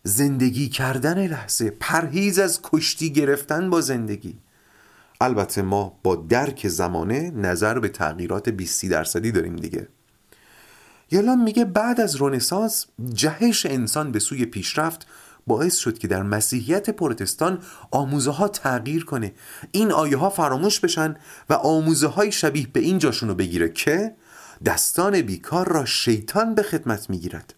زندگی 0.02 0.68
کردن 0.68 1.26
لحظه. 1.26 1.70
پرهیز 1.70 2.38
از 2.38 2.60
کشتی 2.62 3.12
گرفتن 3.12 3.70
با 3.70 3.80
زندگی. 3.80 4.38
البته 5.20 5.62
ما 5.62 5.98
با 6.02 6.16
درک 6.16 6.68
زمانه 6.68 7.30
نظر 7.30 7.78
به 7.78 7.88
تغییرات 7.88 8.48
20 8.48 8.86
درصدی 8.86 9.32
داریم 9.32 9.56
دیگه. 9.56 9.88
یالان 11.10 11.42
میگه 11.42 11.64
بعد 11.64 12.00
از 12.00 12.16
رونسانس 12.16 12.86
جهش 13.14 13.66
انسان 13.66 14.12
به 14.12 14.18
سوی 14.18 14.44
پیشرفت 14.44 15.06
باعث 15.46 15.76
شد 15.76 15.98
که 15.98 16.08
در 16.08 16.22
مسیحیت 16.22 16.90
پروتستان 16.90 17.62
آموزه 17.90 18.30
ها 18.30 18.48
تغییر 18.48 19.04
کنه. 19.04 19.32
این 19.72 19.92
آیه 19.92 20.16
ها 20.16 20.30
فراموش 20.30 20.80
بشن 20.80 21.16
و 21.50 21.54
آموزه 21.54 22.06
های 22.06 22.32
شبیه 22.32 22.66
به 22.72 22.80
این 22.80 22.98
جاشونو 22.98 23.34
بگیره 23.34 23.68
که 23.68 24.14
دستان 24.64 25.22
بیکار 25.22 25.68
را 25.68 25.84
شیطان 25.84 26.54
به 26.54 26.62
خدمت 26.62 27.10
می‌گیرد. 27.10 27.54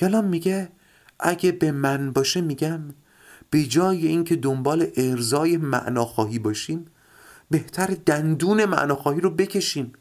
یالان 0.00 0.24
میگه 0.24 0.68
اگه 1.20 1.52
به 1.52 1.72
من 1.72 2.12
باشه 2.12 2.40
میگم 2.40 2.80
به 3.54 3.64
جای 3.64 4.06
اینکه 4.06 4.36
دنبال 4.36 4.86
ارزای 4.96 5.56
معناخواهی 5.56 6.38
باشیم 6.38 6.84
بهتر 7.50 7.96
دندون 8.06 8.64
معناخواهی 8.64 9.20
رو 9.20 9.30
بکشیم. 9.30 9.92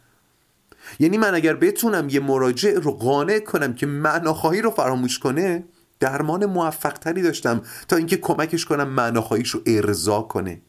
یعنی 0.99 1.17
من 1.17 1.35
اگر 1.35 1.53
بتونم 1.53 2.09
یه 2.09 2.19
مراجع 2.19 2.71
رو 2.71 2.91
قانع 2.91 3.39
کنم 3.39 3.73
که 3.73 3.85
معناخواهی 3.85 4.61
رو 4.61 4.69
فراموش 4.69 5.19
کنه 5.19 5.63
درمان 5.99 6.45
موفقتری 6.45 7.21
داشتم 7.21 7.61
تا 7.87 7.95
اینکه 7.95 8.17
کمکش 8.17 8.65
کنم 8.65 8.87
معناخواهیش 8.89 9.49
رو 9.49 9.61
ارضا 9.65 10.21
کنه. 10.21 10.61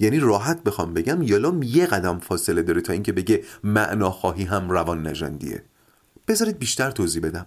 یعنی 0.00 0.18
راحت 0.18 0.62
بخوام 0.62 0.94
بگم 0.94 1.22
یالام 1.22 1.62
یه 1.62 1.86
قدم 1.86 2.18
فاصله 2.18 2.62
داره 2.62 2.80
تا 2.80 2.92
اینکه 2.92 3.12
بگه 3.12 3.44
معناخواهی 3.64 4.44
هم 4.44 4.70
روان 4.70 5.06
نجندیه 5.06 5.62
بذارید 6.28 6.58
بیشتر 6.58 6.90
توضیح 6.90 7.22
بدم. 7.22 7.46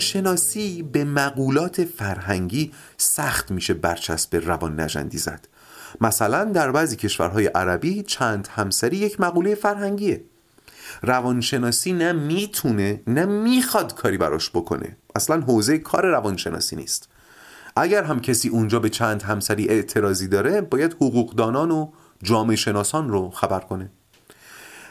روانشناسی 0.00 0.82
به 0.82 1.04
مقولات 1.04 1.84
فرهنگی 1.84 2.72
سخت 2.96 3.50
میشه 3.50 3.74
برچسب 3.74 4.36
روان 4.36 4.80
نجندی 4.80 5.18
زد 5.18 5.48
مثلا 6.00 6.44
در 6.44 6.70
بعضی 6.72 6.96
کشورهای 6.96 7.46
عربی 7.46 8.02
چند 8.02 8.48
همسری 8.56 8.96
یک 8.96 9.20
مقوله 9.20 9.54
فرهنگیه. 9.54 10.24
روانشناسی 11.02 11.92
نه 11.92 12.12
می‌تونه 12.12 13.00
نه 13.06 13.24
می‌خواد 13.24 13.94
کاری 13.94 14.18
براش 14.18 14.50
بکنه. 14.50 14.96
اصلا 15.16 15.40
حوزه 15.40 15.78
کار 15.78 16.06
روانشناسی 16.06 16.76
نیست. 16.76 17.08
اگر 17.76 18.02
هم 18.04 18.20
کسی 18.20 18.48
اونجا 18.48 18.78
به 18.78 18.88
چند 18.88 19.22
همسری 19.22 19.68
اعتراضی 19.68 20.28
داره 20.28 20.60
باید 20.60 20.92
حقوقدانان 20.92 21.70
و 21.70 21.90
جامعه 22.22 22.56
شناسان 22.56 23.08
رو 23.08 23.30
خبر 23.30 23.60
کنه. 23.60 23.90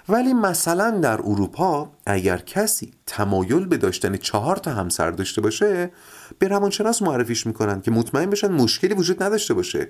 ولی 0.10 0.34
مثلا 0.34 0.92
در 0.92 1.22
اروپا 1.22 1.92
اگر 2.06 2.38
کسی 2.38 2.94
تمایل 3.06 3.66
به 3.66 3.78
داشتن 3.78 4.18
چهار 4.18 4.56
تا 4.56 4.72
همسر 4.72 5.12
داشته 5.12 5.42
باشه 5.42 5.92
به 6.40 6.48
روانشناس 6.48 7.02
معرفیش 7.02 7.48
می‌کنن 7.48 7.82
که 7.82 7.92
مطمئن 7.92 8.30
بشن 8.30 8.52
مشکلی 8.52 8.94
وجود 8.94 9.24
نداشته 9.24 9.54
باشه. 9.54 9.88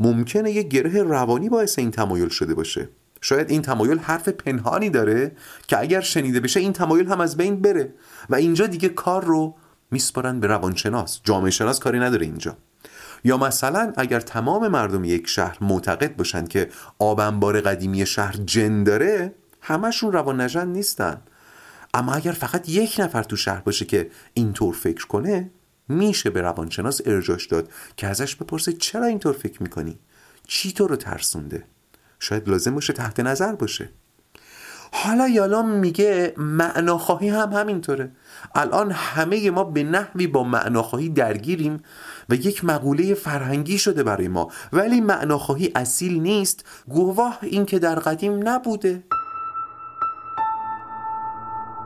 ممکنه 0.00 0.50
یه 0.50 0.62
گره 0.62 1.02
روانی 1.02 1.48
باعث 1.48 1.78
این 1.78 1.90
تمایل 1.90 2.28
شده 2.28 2.54
باشه. 2.54 2.88
شاید 3.20 3.50
این 3.50 3.62
تمایل 3.62 3.98
حرف 3.98 4.28
پنهانی 4.28 4.90
داره 4.90 5.32
که 5.66 5.78
اگر 5.80 6.00
شنیده 6.00 6.40
بشه 6.40 6.60
این 6.60 6.72
تمایل 6.72 7.06
هم 7.06 7.20
از 7.20 7.36
بین 7.36 7.62
بره 7.62 7.94
و 8.30 8.34
اینجا 8.34 8.66
دیگه 8.66 8.88
کار 8.88 9.24
رو 9.24 9.54
میسپارن 9.90 10.40
به 10.40 10.46
روانشناس. 10.46 11.20
جامعه 11.24 11.50
شناس 11.50 11.78
کاری 11.78 11.98
نداره 11.98 12.26
اینجا. 12.26 12.56
یا 13.24 13.36
مثلا 13.36 13.92
اگر 13.96 14.20
تمام 14.20 14.68
مردم 14.68 15.04
یک 15.04 15.26
شهر 15.26 15.58
معتقد 15.60 16.16
باشن 16.16 16.46
که 16.46 16.68
آب 16.98 17.20
انبار 17.20 17.60
قدیمی 17.60 18.06
شهر 18.06 18.36
جن 18.44 18.84
داره 18.84 19.34
همشون 19.68 20.12
روان 20.12 20.40
نجند 20.40 20.76
نیستن. 20.76 21.20
اما 21.94 22.12
اگر 22.12 22.32
فقط 22.32 22.68
یک 22.68 22.96
نفر 22.98 23.22
تو 23.22 23.36
شهر 23.36 23.60
باشه 23.60 23.84
که 23.84 24.10
اینطور 24.34 24.74
فکر 24.74 25.06
کنه 25.06 25.50
میشه 25.88 26.30
به 26.30 26.40
روانشناس 26.40 27.00
ارجاش 27.06 27.46
داد 27.46 27.70
که 27.96 28.06
ازش 28.06 28.36
بپرسه 28.36 28.72
چرا 28.72 29.06
اینطور 29.06 29.32
فکر 29.32 29.62
می‌کنی؟ 29.62 29.98
چی 30.46 30.72
تو 30.72 30.86
رو 30.86 30.96
ترسونده؟ 30.96 31.64
شاید 32.18 32.48
لازم 32.48 32.74
باشه 32.74 32.92
تحت 32.92 33.20
نظر 33.20 33.52
باشه. 33.52 33.88
حالا 34.92 35.28
یالا 35.28 35.62
میگه 35.62 36.34
معناخواهی 36.36 37.28
هم 37.28 37.52
همینطوره. 37.52 38.10
الان 38.54 38.90
همه 38.90 39.50
ما 39.50 39.64
به 39.64 39.82
نحوی 39.82 40.26
با 40.26 40.44
معناخواهی 40.44 41.08
درگیریم 41.08 41.82
و 42.28 42.34
یک 42.34 42.64
مقوله 42.64 43.14
فرهنگی 43.14 43.78
شده 43.78 44.02
برای 44.02 44.28
ما. 44.28 44.50
ولی 44.72 45.00
معناخواهی 45.00 45.72
اصیل 45.74 46.20
نیست. 46.20 46.64
گواه 46.88 47.38
این 47.42 47.66
که 47.66 47.78
در 47.78 47.94
قدیم 47.94 48.48
نبوده. 48.48 49.02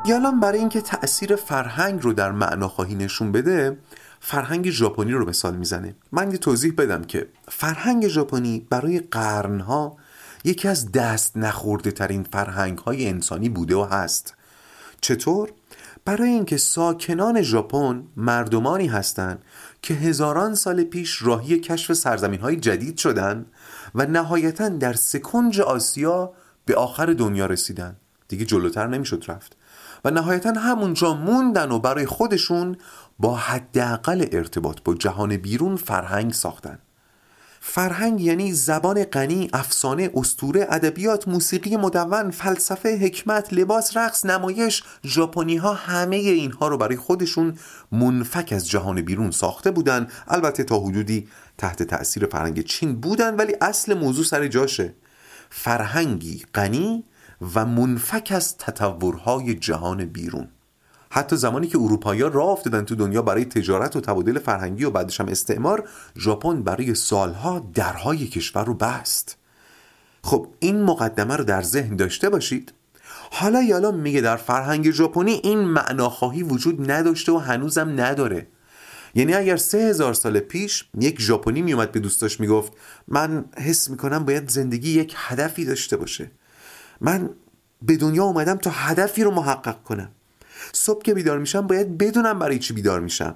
یالان 0.05 0.41
برای 0.41 0.59
اینکه 0.59 0.81
تأثیر 0.81 1.37
فرهنگ 1.37 2.03
رو 2.03 2.13
در 2.13 2.33
معنا 2.33 2.73
نشون 2.79 3.33
بده 3.33 3.79
فرهنگ 4.21 4.71
ژاپنی 4.71 5.13
رو 5.13 5.29
مثال 5.29 5.57
می‌زنه. 5.57 5.95
من 6.13 6.31
یه 6.31 6.39
توضیح 6.39 6.73
بدم 6.79 7.05
که 7.05 7.29
فرهنگ 7.49 8.09
ژاپنی 8.09 8.67
برای 8.71 8.99
قرنها 8.99 9.97
یکی 10.45 10.69
از 10.69 10.93
دست 10.93 11.37
نخورده 11.37 11.91
ترین 11.91 12.23
فرهنگ 12.33 12.79
های 12.79 13.09
انسانی 13.09 13.49
بوده 13.49 13.77
و 13.77 13.85
هست. 13.85 14.35
چطور؟ 15.01 15.53
برای 16.05 16.29
اینکه 16.29 16.57
ساکنان 16.57 17.43
ژاپن 17.43 18.05
مردمانی 18.17 18.87
هستند 18.87 19.43
که 19.83 19.95
هزاران 19.95 20.55
سال 20.55 20.85
پیش 20.85 21.23
راهی 21.23 21.61
کشف 21.61 21.93
سرزمین 21.93 22.41
های 22.41 22.57
جدید 22.57 22.97
شدن 22.97 23.47
و 23.95 24.07
نهایتا 24.07 24.69
در 24.69 24.93
سکنج 24.93 25.61
آسیا 25.61 26.33
به 26.65 26.75
آخر 26.75 27.07
دنیا 27.07 27.47
رسیدن. 27.47 27.97
دیگه 28.29 28.45
جلوتر 28.45 28.87
نمی‌شد 28.87 29.25
رفت. 29.29 29.57
و 30.05 30.11
نهایتا 30.11 30.53
همونجا 30.53 31.15
موندن 31.15 31.71
و 31.71 31.79
برای 31.79 32.07
خودشون 32.07 32.77
با 33.19 33.37
حداقل 33.37 34.27
ارتباط 34.33 34.79
با 34.85 34.95
جهان 34.95 35.37
بیرون 35.37 35.77
فرهنگ 35.77 36.33
ساختن. 36.33 36.79
فرهنگ 37.65 38.21
یعنی 38.21 38.53
زبان 38.53 39.05
غنی، 39.05 39.51
افسانه، 39.53 40.11
استوره، 40.15 40.67
ادبیات، 40.71 41.29
موسیقی 41.29 41.77
مدون، 41.77 42.31
فلسفه، 42.31 42.89
حکمت، 42.89 43.53
لباس، 43.53 43.97
رقص، 43.97 44.25
نمایش، 44.25 44.83
ژاپنی 45.05 45.57
ها 45.57 45.75
همه 45.75 46.17
اینها 46.17 46.69
رو 46.69 46.77
برای 46.77 46.97
خودشون 46.97 47.59
منفک 47.93 48.53
از 48.57 48.69
جهان 48.69 49.03
بیرون 49.03 49.31
ساخته 49.31 49.71
بودن. 49.71 50.09
البته 50.29 50.65
تا 50.65 50.79
حدودی 50.79 51.29
تحت 51.59 51.83
تأثیر 51.83 52.27
فرهنگ 52.27 52.65
چین 52.65 53.01
بودن 53.01 53.37
ولی 53.37 53.55
اصل 53.61 53.95
موضوع 53.95 54.25
سر 54.25 54.47
جاشه. 54.47 54.95
فرهنگی 55.51 56.45
غنی 56.55 57.05
و 57.55 57.67
منفک 57.67 58.33
از 58.37 58.59
تطورهای 58.59 59.55
جهان 59.55 60.05
بیرون. 60.05 60.49
حتی 61.11 61.37
زمانی 61.37 61.67
که 61.67 61.79
اروپایی‌ها 61.79 62.29
راه 62.29 62.49
افتادن 62.49 62.85
تو 62.85 62.95
دنیا 62.95 63.23
برای 63.23 63.45
تجارت 63.45 63.97
و 63.97 64.01
تبادل 64.01 64.39
فرهنگی 64.39 64.85
و 64.85 64.91
بعدش 64.91 65.21
هم 65.21 65.29
استعمار 65.29 65.89
ژاپن 66.17 66.63
برای 66.63 66.95
سالها 66.95 67.71
درهای 67.75 68.27
کشور 68.27 68.65
رو 68.65 68.75
بست. 68.75 69.37
خب 70.23 70.47
این 70.59 70.83
مقدمه 70.83 71.37
رو 71.37 71.45
در 71.45 71.63
ذهن 71.63 71.97
داشته 71.97 72.29
باشید. 72.29 72.73
حالا 73.33 73.63
یالا 73.63 73.91
میگه 73.91 74.21
در 74.21 74.37
فرهنگ 74.37 74.91
ژاپنی 74.91 75.33
این 75.33 75.59
معناخواهی 75.59 76.43
وجود 76.43 76.91
نداشته 76.91 77.33
و 77.33 77.39
هنوزم 77.39 78.01
نداره. 78.01 78.47
یعنی 79.15 79.35
اگر 79.35 79.57
سه 79.57 79.79
هزار 79.79 80.15
سال 80.15 80.41
پیش 80.41 80.85
یک 80.99 81.21
ژاپنی 81.21 81.63
میومد 81.63 81.93
به 81.93 82.01
دوستاش 82.01 82.41
می‌گفت 82.41 82.73
من 83.09 83.45
حس 83.57 83.91
می‌کنم 83.91 84.25
باید 84.25 84.51
زندگی 84.51 84.91
یک 84.91 85.15
هدفی 85.17 85.65
داشته 85.65 85.97
باشه. 85.97 86.31
من 87.03 87.31
به 87.83 87.97
دنیا 87.97 88.25
اومدم 88.25 88.57
تا 88.57 88.71
هدفی 88.71 89.25
رو 89.25 89.31
محقق 89.31 89.83
کنم. 89.83 90.09
صبح 90.73 91.03
که 91.03 91.15
بیدار 91.15 91.39
میشم 91.39 91.67
باید 91.67 91.99
بدونم 91.99 92.39
برای 92.39 92.59
چی 92.59 92.75
بیدار 92.75 93.01
میشم. 93.01 93.35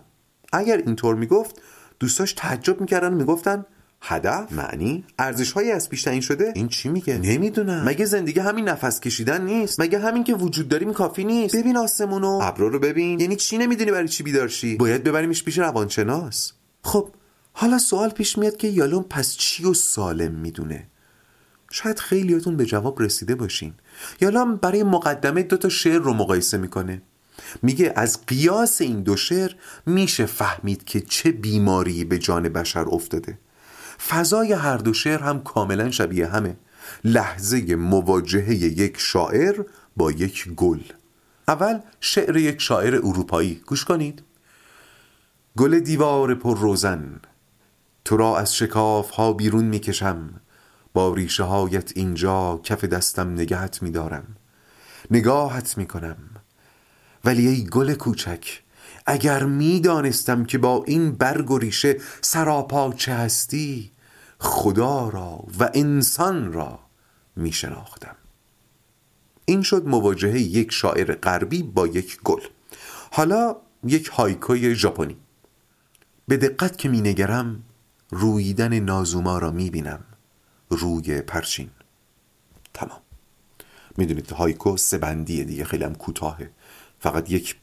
اگر 0.52 0.76
اینطور 0.76 1.14
می‌گفت 1.14 1.61
دوستاش 2.00 2.33
تعجب 2.33 2.81
می‌کردن 2.81 3.12
و 3.12 3.16
می‌گفتن 3.16 3.64
هدف 4.00 4.52
معنی 4.52 5.05
ارزش 5.18 5.52
هایی 5.52 5.70
از 5.70 5.88
پیش 5.88 6.02
تعیین 6.02 6.20
شده؟ 6.20 6.52
این 6.55 6.68
چی 6.68 6.88
میگه؟ 6.88 7.18
نمی‌دونم. 7.18 7.85
مگه 7.85 8.05
زندگی 8.05 8.40
همین 8.40 8.68
نفس 8.68 9.00
کشیدن 9.00 9.44
نیست؟ 9.44 9.81
مگه 9.81 9.98
همین 9.98 10.24
که 10.24 10.35
وجود 10.35 10.68
داریم 10.68 10.92
کافی 10.92 11.24
نیست؟ 11.24 11.57
ببین 11.57 11.76
آسمونو 11.76 12.38
ابرو 12.42 12.68
رو 12.68 12.79
ببین. 12.79 13.20
یعنی 13.20 13.37
چی 13.37 13.59
نمی‌دونی 13.59 13.90
برای 13.90 14.09
چی 14.09 14.22
بیدار 14.22 14.48
شی؟ 14.48 14.76
باید 14.76 15.05
ببریمش 15.05 15.44
پیش 15.44 15.59
روانشناس. 15.59 16.52
خب 16.83 17.09
حالا 17.52 17.79
سوال 17.79 18.11
پیش 18.11 18.38
میاد 18.38 18.57
که 18.57 18.68
یالون 18.68 19.02
پس 19.02 19.37
چی 19.37 19.64
و 19.64 19.74
سالم 19.74 20.33
می‌دونه؟ 20.33 20.87
شاید 21.77 21.99
خیلیاتون 21.99 22.57
به 22.57 22.67
جواب 22.67 23.03
رسیده 23.03 23.35
باشین. 23.35 23.75
یالام 24.21 24.57
برای 24.57 24.83
مقدمه 24.83 25.43
دو 25.43 25.57
تا 25.57 25.69
شعر 25.69 25.99
رو 25.99 26.15
مقایسه 26.15 26.59
می‌کنه. 26.59 27.03
میگه 27.62 27.93
از 27.97 28.27
قیاس 28.27 28.81
این 28.81 29.03
دو 29.03 29.17
شعر 29.17 29.53
میشه 29.87 30.27
فهمید 30.27 30.85
که 30.85 31.01
چه 31.01 31.33
بیماری 31.33 32.05
به 32.05 32.19
جان 32.19 32.49
بشر 32.49 32.85
افتاده. 32.89 33.39
فضای 34.09 34.53
هر 34.53 34.77
دو 34.77 34.93
شعر 34.93 35.21
هم 35.23 35.43
کاملا 35.43 35.91
شبیه 35.91 36.27
همه. 36.27 36.57
لحظه 37.05 37.77
مواجهه 37.77 38.55
یک 38.55 38.95
شاعر 38.99 39.62
با 39.97 40.11
یک 40.11 40.49
گل. 40.49 40.81
اول 41.49 41.79
شعر 42.01 42.37
یک 42.37 42.61
شاعر 42.61 42.95
اروپایی. 42.95 43.62
گوش 43.67 43.85
کنید. 43.85 44.23
گل 45.57 45.79
دیوار 45.79 46.35
پر 46.35 46.59
روزن. 46.59 47.21
تو 48.05 48.17
را 48.17 48.39
از 48.39 48.57
شکاف 48.57 49.11
ها 49.11 49.33
بیرون 49.33 49.65
می‌کشم. 49.65 50.41
با 50.96 51.14
ریشه 51.14 51.42
هایت 51.42 51.92
اینجا 51.96 52.61
کف 52.64 52.85
دستم 52.85 53.32
نگهت 53.32 53.82
میدارم. 53.82 54.37
نگاهت 55.11 55.78
می‌کنم. 55.78 56.16
ولی 57.24 57.46
ای 57.46 57.64
گل 57.64 57.94
کوچک 57.94 58.62
اگر 59.06 59.44
می‌دانستم 59.44 60.44
که 60.44 60.59
با 60.59 60.85
این 60.87 61.12
برگ 61.12 61.50
و 61.50 61.59
ریشه 61.59 61.96
سراپا 62.20 62.92
چه 62.92 63.14
هستی 63.14 63.92
خدا 64.38 65.09
را 65.09 65.44
و 65.59 65.70
انسان 65.74 66.52
را 66.52 66.78
می 67.37 67.52
شناختم 67.52 68.16
این 69.44 69.62
شد 69.62 69.87
مواجهه 69.87 70.38
یک 70.40 70.72
شاعر 70.72 71.14
غربی 71.14 71.62
با 71.62 71.87
یک 71.87 72.18
گل. 72.24 72.40
حالا 73.12 73.56
یک 73.85 74.09
هایکوی 74.09 74.74
ژاپنی. 74.74 75.16
به 76.28 76.37
دقت 76.37 76.78
که 76.78 76.88
می 76.88 77.00
نگرم 77.00 77.62
رویدن 78.11 78.78
نازوما 78.78 79.38
را 79.38 79.50
می 79.50 79.70
بینم 79.70 80.04
روی 80.70 81.20
پرچین. 81.20 81.70
تمام. 82.74 83.00
می‌دونید 83.96 84.33
هایکو 84.33 84.76
سه 84.76 84.98
بندیه 84.98 85.44
دیگه 85.44 85.64
خیلی 85.64 85.85
هم 85.85 85.94
کوتاهه. 85.94 86.50
فقط 87.00 87.31
یک 87.31 87.57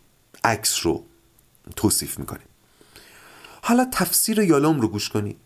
عکس 0.44 0.86
رو 0.86 1.06
توصیف 1.76 2.20
می‌کنه. 2.20 2.40
حالا 3.62 3.88
تفسیر 3.92 4.40
یالام 4.40 4.82
رو 4.82 4.88
گوش 4.88 5.10
کنید. 5.10 5.38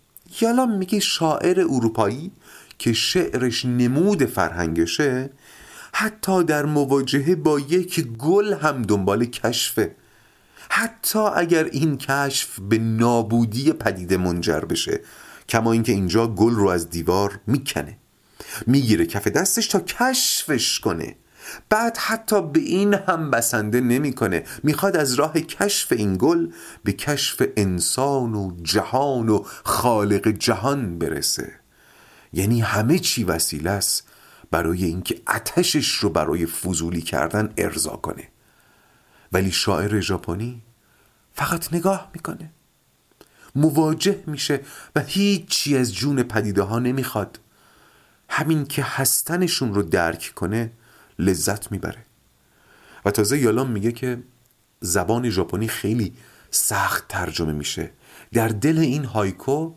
یالام 0.42 0.78
میگه 0.78 1.00
شاعر 1.00 1.60
اروپایی 1.60 2.32
که 2.80 2.94
شعرش 2.94 3.66
نمود 3.66 4.26
فرهنگشه 4.26 5.30
حتی 5.94 6.44
در 6.44 6.66
مواجهه 6.66 7.36
با 7.36 7.60
یک 7.60 8.08
گل 8.08 8.54
هم 8.54 8.82
دنبال 8.82 9.26
کشفه. 9.26 9.96
حتی 10.70 11.20
اگر 11.20 11.64
این 11.64 11.98
کشف 11.98 12.60
به 12.60 12.78
نابودی 12.78 13.74
پدیده 13.74 14.18
منجر 14.18 14.60
بشه 14.60 15.02
کما 15.50 15.72
اینکه 15.72 15.92
اینجا 15.92 16.28
گل 16.28 16.56
رو 16.56 16.68
از 16.68 16.90
دیوار 16.90 17.40
می‌کنه. 17.48 17.98
می‌گیره 18.68 19.06
کف 19.06 19.28
دستش 19.28 19.68
تا 19.68 19.80
کشفش 19.80 20.80
کنه. 20.80 21.16
بعد 21.70 21.98
حتی 21.98 22.42
به 22.42 22.60
این 22.60 22.94
هم 22.94 23.32
بسنده 23.32 23.82
نمی‌کنه. 23.82 24.44
می‌خواد 24.64 24.98
از 24.98 25.14
راه 25.14 25.34
کشف 25.34 25.92
این 25.92 26.18
گل 26.20 26.52
به 26.84 26.94
کشف 26.94 27.44
انسان 27.58 28.36
و 28.36 28.52
جهان 28.64 29.30
و 29.30 29.44
خالق 29.64 30.28
جهان 30.28 31.00
برسه. 31.00 31.54
یعنی 32.34 32.62
همه 32.62 33.00
چی 33.00 33.24
وسیله 33.24 33.70
است 33.70 34.08
برای 34.52 34.86
اینکه 34.86 35.22
آتشش 35.28 35.90
رو 35.92 36.10
برای 36.10 36.46
فضولی 36.46 37.02
کردن 37.02 37.54
ارضا 37.58 37.96
کنه. 37.96 38.28
ولی 39.32 39.52
شاعر 39.52 40.00
ژاپنی 40.00 40.62
فقط 41.34 41.74
نگاه 41.74 42.12
می‌کنه. 42.14 42.52
مواجه 43.58 44.24
میشه 44.28 44.60
و 44.96 45.00
هیچی 45.02 45.78
از 45.78 45.94
جون 45.94 46.24
پدیده 46.24 46.62
ها 46.62 46.80
نمی‌خواد. 46.80 47.40
همین 48.30 48.66
که 48.66 48.84
هستنشون 48.84 49.74
رو 49.74 49.84
درک 49.84 50.32
کنه 50.36 50.72
لذت 51.20 51.72
می‌بره. 51.72 52.06
و 53.06 53.12
تازه 53.12 53.38
یالام 53.38 53.72
میگه 53.72 53.92
که 53.92 54.24
زبان 54.82 55.30
ژاپنی 55.30 55.68
خیلی 55.68 56.14
سخت 56.52 57.08
ترجمه 57.08 57.54
میشه. 57.54 57.92
در 58.34 58.48
دل 58.48 58.80
این 58.80 59.06
هایکو 59.06 59.72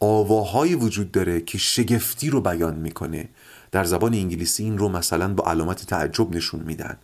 آواهایی 0.00 0.74
وجود 0.74 1.12
داره 1.12 1.40
که 1.40 1.58
شگفتی 1.58 2.30
رو 2.30 2.40
بیان 2.40 2.76
می‌کنه. 2.76 3.28
در 3.72 3.84
زبان 3.84 4.14
انگلیسی 4.14 4.64
این 4.64 4.78
رو 4.78 4.88
مثلا 4.88 5.34
با 5.34 5.50
علامت 5.50 5.86
تعجب 5.86 6.36
نشون 6.36 6.60
میدن. 6.60 6.96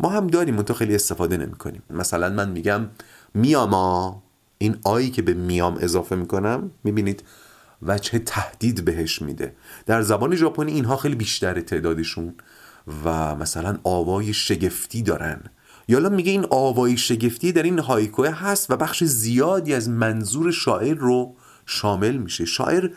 ما 0.00 0.08
هم 0.08 0.26
داریم 0.26 0.54
منتها 0.54 0.76
خیلی 0.76 0.94
استفاده 0.94 1.36
نمی‌کنیم. 1.36 1.82
مثلا 1.90 2.28
من 2.28 2.50
میگم 2.50 2.88
میاما. 3.34 4.22
این 4.58 4.76
آیی 4.84 5.10
که 5.10 5.22
به 5.22 5.34
میام 5.34 5.78
اضافه 5.80 6.16
می‌کنم 6.16 6.70
می‌بینید 6.84 7.22
وجه 7.82 8.18
تهدید 8.18 8.84
بهش 8.84 9.22
میده. 9.22 9.54
در 9.86 10.02
زبان 10.02 10.36
ژاپنی 10.36 10.72
اینها 10.72 10.96
خیلی 10.96 11.14
بیشتر 11.14 11.60
تعدادشون 11.60 12.34
و 13.04 13.34
مثلا 13.34 13.78
آوای 13.84 14.34
شگفتی 14.34 15.02
دارن. 15.02 15.40
یالا 15.88 16.08
میگه 16.08 16.32
این 16.32 16.46
آوای 16.50 16.96
شگفتی 16.96 17.52
در 17.52 17.62
این 17.62 17.78
هایکوه 17.78 18.30
هست 18.30 18.70
و 18.70 18.76
بخش 18.76 19.04
زیادی 19.04 19.74
از 19.74 19.88
منظور 19.88 20.50
شاعر 20.50 20.94
رو 20.94 21.36
شامل 21.66 22.16
میشه. 22.16 22.44
شاعر 22.44 22.90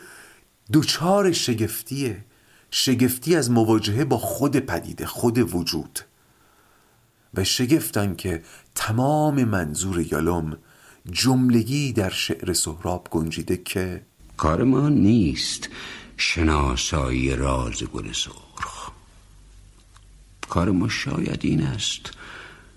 دوچار 0.72 1.32
شگفتیه. 1.32 2.24
شگفتی 2.70 3.36
از 3.36 3.50
مواجهه 3.50 4.04
با 4.04 4.18
خود 4.18 4.56
پدیده 4.56 5.06
خود 5.06 5.54
وجود. 5.54 5.98
و 7.34 7.44
شگفتن 7.44 8.14
که 8.14 8.42
تمام 8.74 9.44
منظور 9.44 10.12
یالوم 10.12 10.56
جملگی 11.10 11.92
در 11.92 12.10
شعر 12.10 12.52
سهراب 12.52 13.08
گنجیده 13.10 13.56
که 13.56 14.02
کار 14.36 14.64
ما 14.64 14.88
نیست 14.88 15.68
شناسایی 16.16 17.36
راز 17.36 17.82
گل 17.82 18.12
سرخ. 18.12 18.90
کار 20.48 20.70
ما 20.70 20.88
شاید 20.88 21.40
این 21.42 21.62
است 21.62 22.10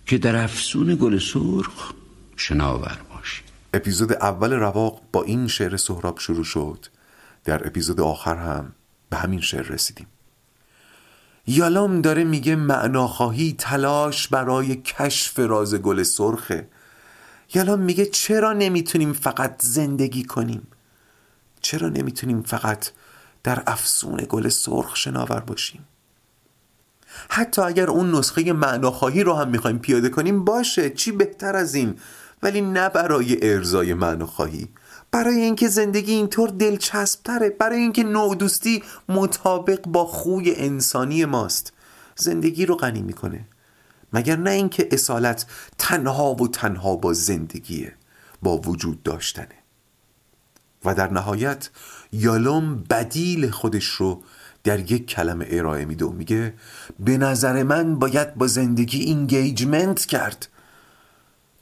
که 0.06 0.18
در 0.18 0.44
افسون 0.44 0.98
گل 1.02 1.20
سرخ 1.20 1.94
شناور 2.36 3.00
باشیم. 3.10 3.46
اپیزود 3.74 4.14
اول 4.14 4.54
رواق 4.54 5.02
با 5.12 5.24
این 5.24 5.48
شعر 5.48 5.78
سهراب 5.78 6.20
شروع 6.20 6.44
شد. 6.44 6.86
در 7.44 7.68
اپیزود 7.68 8.02
آخر 8.02 8.36
هم 8.36 8.72
به 9.10 9.18
همین 9.18 9.42
شعر 9.42 9.68
رسیدیم. 9.68 10.08
یالام 11.48 12.02
داره 12.02 12.24
میگه 12.24 12.56
معناخواهی 12.56 13.56
تلاش 13.58 14.28
برای 14.28 14.76
کشف 14.76 15.40
راز 15.40 15.76
گل 15.76 16.04
سرخه. 16.04 16.68
یالام 17.54 17.80
میگه 17.80 18.06
چرا 18.06 18.54
نمی‌تونیم 18.54 19.14
فقط 19.14 19.62
زندگی 19.62 20.24
کنیم؟ 20.24 20.68
چرا 21.62 21.90
نمی‌تونیم 21.90 22.42
فقط 22.42 22.90
در 23.44 23.64
افسون 23.68 24.26
گل 24.30 24.50
سرخ 24.50 24.96
شناور 24.96 25.40
باشیم؟ 25.40 25.88
حتی 27.30 27.62
اگر 27.62 27.90
اون 27.90 28.16
نسخه 28.16 28.54
معناخواهی 28.54 29.24
رو 29.24 29.34
هم 29.34 29.50
می‌خوایم 29.50 29.80
پیاده 29.80 30.10
کنیم 30.10 30.46
باشه 30.46 30.90
چی 30.90 31.12
بهتر 31.12 31.56
از 31.56 31.76
این؟ 31.76 31.96
ولی 32.44 32.62
نه 32.62 32.90
برای 32.90 33.54
ارزای 33.54 33.94
معناخواهی. 33.94 34.68
برای 35.12 35.42
اینکه 35.42 35.68
زندگی 35.68 36.14
اینطور 36.14 36.50
دلچسب 36.50 37.24
تره 37.24 37.50
برای 37.50 37.80
اینکه 37.80 38.04
نودوستی 38.04 38.84
مطابق 39.10 39.88
با 39.88 40.06
خوی 40.06 40.56
انسانی 40.56 41.26
ماست. 41.26 41.74
زندگی 42.16 42.66
رو 42.66 42.76
غنی 42.76 43.02
می‌کنه. 43.02 43.46
مگر 44.16 44.36
نه 44.36 44.50
اینکه 44.50 44.88
اصالت 44.92 45.46
تنها 45.78 46.34
و 46.34 46.48
تنها 46.48 46.96
با 46.96 47.14
زندگیه 47.14 47.94
با 48.42 48.58
وجود 48.58 49.04
داشتنه. 49.04 49.56
و 50.86 50.96
در 50.96 51.14
نهایت 51.14 51.70
یالوم 52.12 52.84
بدیل 52.90 53.50
خودش 53.50 53.86
رو 53.86 54.24
در 54.64 54.92
یک 54.92 55.08
کلمه 55.08 55.48
ارائه 55.50 55.86
میده 55.86 56.06
و 56.06 56.12
میگه 56.12 56.54
به 57.00 57.18
نظر 57.18 57.64
من 57.64 58.00
باید 58.00 58.36
با 58.36 58.48
زندگی 58.48 59.00
engagement 59.00 60.06
کرد. 60.06 60.48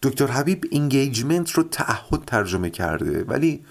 دکتر 0.03 0.27
حبیب 0.27 0.65
engagement 0.71 1.51
رو 1.51 1.63
تعهد 1.63 2.25
ترجمه 2.25 2.69
کرده 2.69 3.23
ولی 3.23 3.65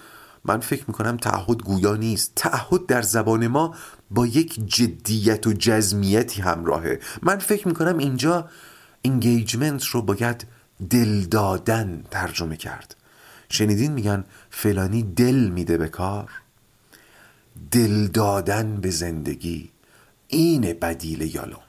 من 0.45 0.61
فکر 0.61 0.85
می‌کنم 0.89 1.17
تعهد 1.17 1.63
گویا 1.63 1.97
نیست. 1.97 2.33
تعهد 2.37 2.87
در 2.87 3.03
زبان 3.03 3.47
ما 3.47 3.75
با 4.11 4.27
یک 4.27 4.61
جدیت 4.67 5.47
و 5.47 5.53
جزمیتی 5.53 6.43
همراهه. 6.43 7.01
من 7.23 7.39
فکر 7.39 7.69
می‌کنم 7.69 7.99
اینجا 7.99 8.49
engagement 9.03 9.85
رو 9.85 10.03
باید 10.03 10.47
دل 10.91 11.21
دادن 11.21 12.05
ترجمه 12.11 12.57
کرد. 12.57 12.97
شنیدین 13.49 13.93
میگن 13.93 14.25
فلانی 14.51 15.03
دل 15.03 15.35
میده 15.35 15.79
به 15.79 15.89
کار 15.89 16.31
دل 17.71 18.07
دادن 18.07 18.77
به 18.77 18.91
زندگی 18.91 19.71
این 20.29 20.61
بدیل 20.61 21.35
یالوم. 21.35 21.63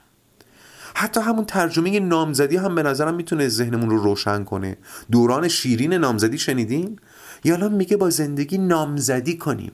حتی 0.96 1.22
همون 1.22 1.46
ترجمه 1.46 2.00
نامزدی 2.00 2.58
هم 2.58 2.76
به 2.76 2.84
نظرم 2.84 3.16
می‌تونه 3.16 3.48
ذهنمون 3.48 3.90
رو 3.90 3.98
روشن 3.98 4.44
کنه. 4.44 4.78
دوران 5.12 5.48
شیرین 5.48 5.94
نامزدی 5.94 6.38
شنیدین؟ 6.38 7.00
یالوم 7.44 7.74
میگه 7.74 7.98
با 7.98 8.10
زندگی 8.10 8.58
نامزدی 8.58 9.38
کنیم. 9.38 9.74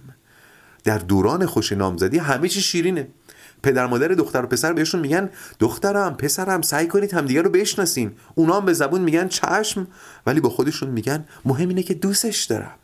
در 0.83 0.97
دوران 0.97 1.45
خوش 1.45 1.71
نامزدی 1.71 2.17
همه 2.17 2.47
چی 2.47 2.61
شیرینه. 2.61 3.07
پدر 3.63 3.87
مادر 3.87 4.07
دختر 4.07 4.43
و 4.43 4.47
پسر 4.47 4.73
بهشون 4.73 5.01
میگن 5.01 5.29
دخترم 5.59 6.17
پسرم 6.17 6.61
سعی 6.61 6.87
کنید 6.87 7.13
همدیگه 7.13 7.41
رو 7.41 7.49
بشناسین. 7.49 8.11
اونا 8.35 8.57
هم 8.57 8.65
به 8.65 8.73
زبون 8.73 9.01
میگن 9.01 9.27
چشم 9.27 9.87
ولی 10.25 10.39
با 10.39 10.49
خودشون 10.49 10.89
میگن 10.89 11.25
مهم 11.45 11.69
اینه 11.69 11.83
که 11.83 11.93
دوستش 11.93 12.43
دارم. 12.43 12.75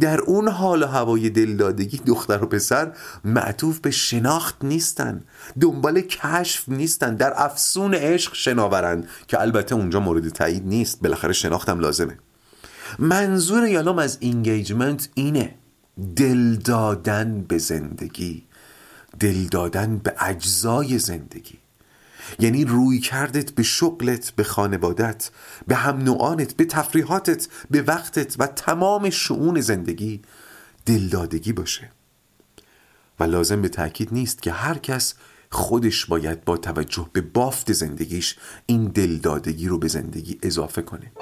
در 0.00 0.20
اون 0.20 0.48
حال 0.48 0.82
و 0.82 0.86
هوای 0.86 1.30
دلدادگی 1.30 1.98
دختر 2.06 2.44
و 2.44 2.46
پسر 2.46 2.92
معطوف 3.24 3.78
به 3.78 3.90
شناخت 3.90 4.64
نیستن 4.64 5.22
دنبال 5.60 6.00
کشف 6.00 6.68
نیستن 6.68 7.14
در 7.14 7.32
افسون 7.36 7.94
عشق 7.94 8.34
شناورند 8.34 9.08
که 9.28 9.40
البته 9.40 9.74
اونجا 9.74 10.00
مورد 10.00 10.28
تایید 10.28 10.66
نیست 10.66 11.02
بالاخره 11.02 11.32
شناختم 11.32 11.80
لازمه. 11.80 12.18
منظور 12.98 13.68
یالام 13.68 13.98
از 13.98 14.16
اینگیجمنت 14.20 15.08
اینه 15.14 15.54
دل 16.16 16.54
دادن 16.54 17.44
به 17.48 17.58
زندگی. 17.58 18.44
دل 19.20 19.46
دادن 19.46 19.98
به 19.98 20.14
اجزای 20.20 20.98
زندگی. 20.98 21.58
یعنی 22.38 22.64
روی 22.64 22.98
کردت 22.98 23.52
به 23.52 23.62
شغلت 23.62 24.30
به 24.30 24.44
خانوادت 24.44 25.30
به 25.66 25.74
هم 25.74 25.98
نوعانت 25.98 26.56
به 26.56 26.64
تفریحاتت 26.64 27.48
به 27.70 27.82
وقتت 27.82 28.36
و 28.38 28.46
تمام 28.46 29.10
شعون 29.10 29.60
زندگی 29.60 30.22
دلدادگی 30.86 31.52
باشه. 31.52 31.90
و 33.20 33.24
لازم 33.24 33.62
به 33.62 33.68
تاکید 33.68 34.08
نیست 34.12 34.42
که 34.42 34.52
هر 34.52 34.78
کس 34.78 35.14
خودش 35.50 36.06
باید 36.06 36.44
با 36.44 36.56
توجه 36.56 37.10
به 37.12 37.20
بافت 37.20 37.72
زندگیش 37.72 38.36
این 38.66 38.84
دلدادگی 38.84 39.68
رو 39.68 39.78
به 39.78 39.88
زندگی 39.88 40.38
اضافه 40.42 40.82
کنه. 40.82 41.12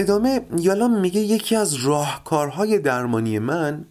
ادامه 0.00 0.40
یالام 0.58 1.00
میگه 1.00 1.20
یکی 1.20 1.56
از 1.56 1.74
راهکارهای 1.74 2.78
درمانی 2.78 3.38
من 3.38 3.84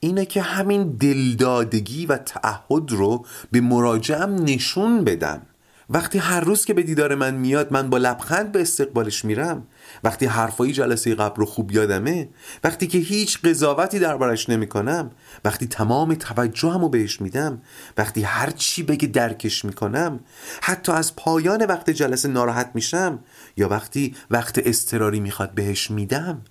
اینه 0.00 0.26
که 0.26 0.42
همین 0.42 0.96
دلدادگی 0.96 2.06
و 2.06 2.16
تعهد 2.16 2.90
رو 2.90 3.24
به 3.50 3.60
مراجعم 3.60 4.34
نشون 4.34 5.04
بدم. 5.04 5.42
وقتی 5.90 6.18
هر 6.18 6.40
روز 6.40 6.64
که 6.64 6.74
به 6.74 6.82
دیدار 6.82 7.14
من 7.14 7.34
میاد 7.34 7.72
من 7.72 7.90
با 7.90 7.98
لبخند 7.98 8.52
به 8.52 8.60
استقبالش 8.60 9.24
میرم. 9.24 9.66
وقتی 10.04 10.26
حرفایی 10.26 10.72
جلسه 10.72 11.14
قبل 11.14 11.36
رو 11.36 11.46
خوب 11.46 11.72
یادمه. 11.72 12.28
وقتی 12.64 12.86
که 12.86 12.98
هیچ 12.98 13.40
قضاوتی 13.42 13.98
دربارش 13.98 14.48
نمی 14.48 14.66
کنم 14.66 15.10
وقتی 15.44 15.66
تمام 15.66 16.14
توجهم 16.14 16.80
رو 16.80 16.88
بهش 16.88 17.20
میدم. 17.20 17.62
وقتی 17.96 18.22
هر 18.22 18.50
چی 18.50 18.82
بگه 18.82 19.08
درکش 19.08 19.64
می‌کنم. 19.64 20.20
حتی 20.62 20.92
از 20.92 21.16
پایان 21.16 21.64
وقت 21.64 21.90
جلسه 21.90 22.28
ناراحت 22.28 22.70
میشم. 22.74 23.18
یا 23.56 23.68
وقتی 23.68 24.14
وقت 24.30 24.58
استراری 24.58 25.20
می‌خواد 25.20 25.50
بهش 25.50 25.90
میدم. 25.90 26.42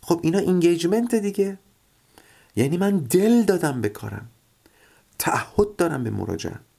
خب 0.00 0.20
اینا 0.22 0.38
اینگیجمنت 0.38 1.14
دیگه. 1.14 1.58
یعنی 2.56 2.76
من 2.76 2.98
دل 2.98 3.42
دادم 3.42 3.80
به 3.80 3.88
کارم. 3.88 4.28
تعهد 5.18 5.76
دارم 5.78 6.04
به 6.04 6.10
مراجعه. 6.10 6.69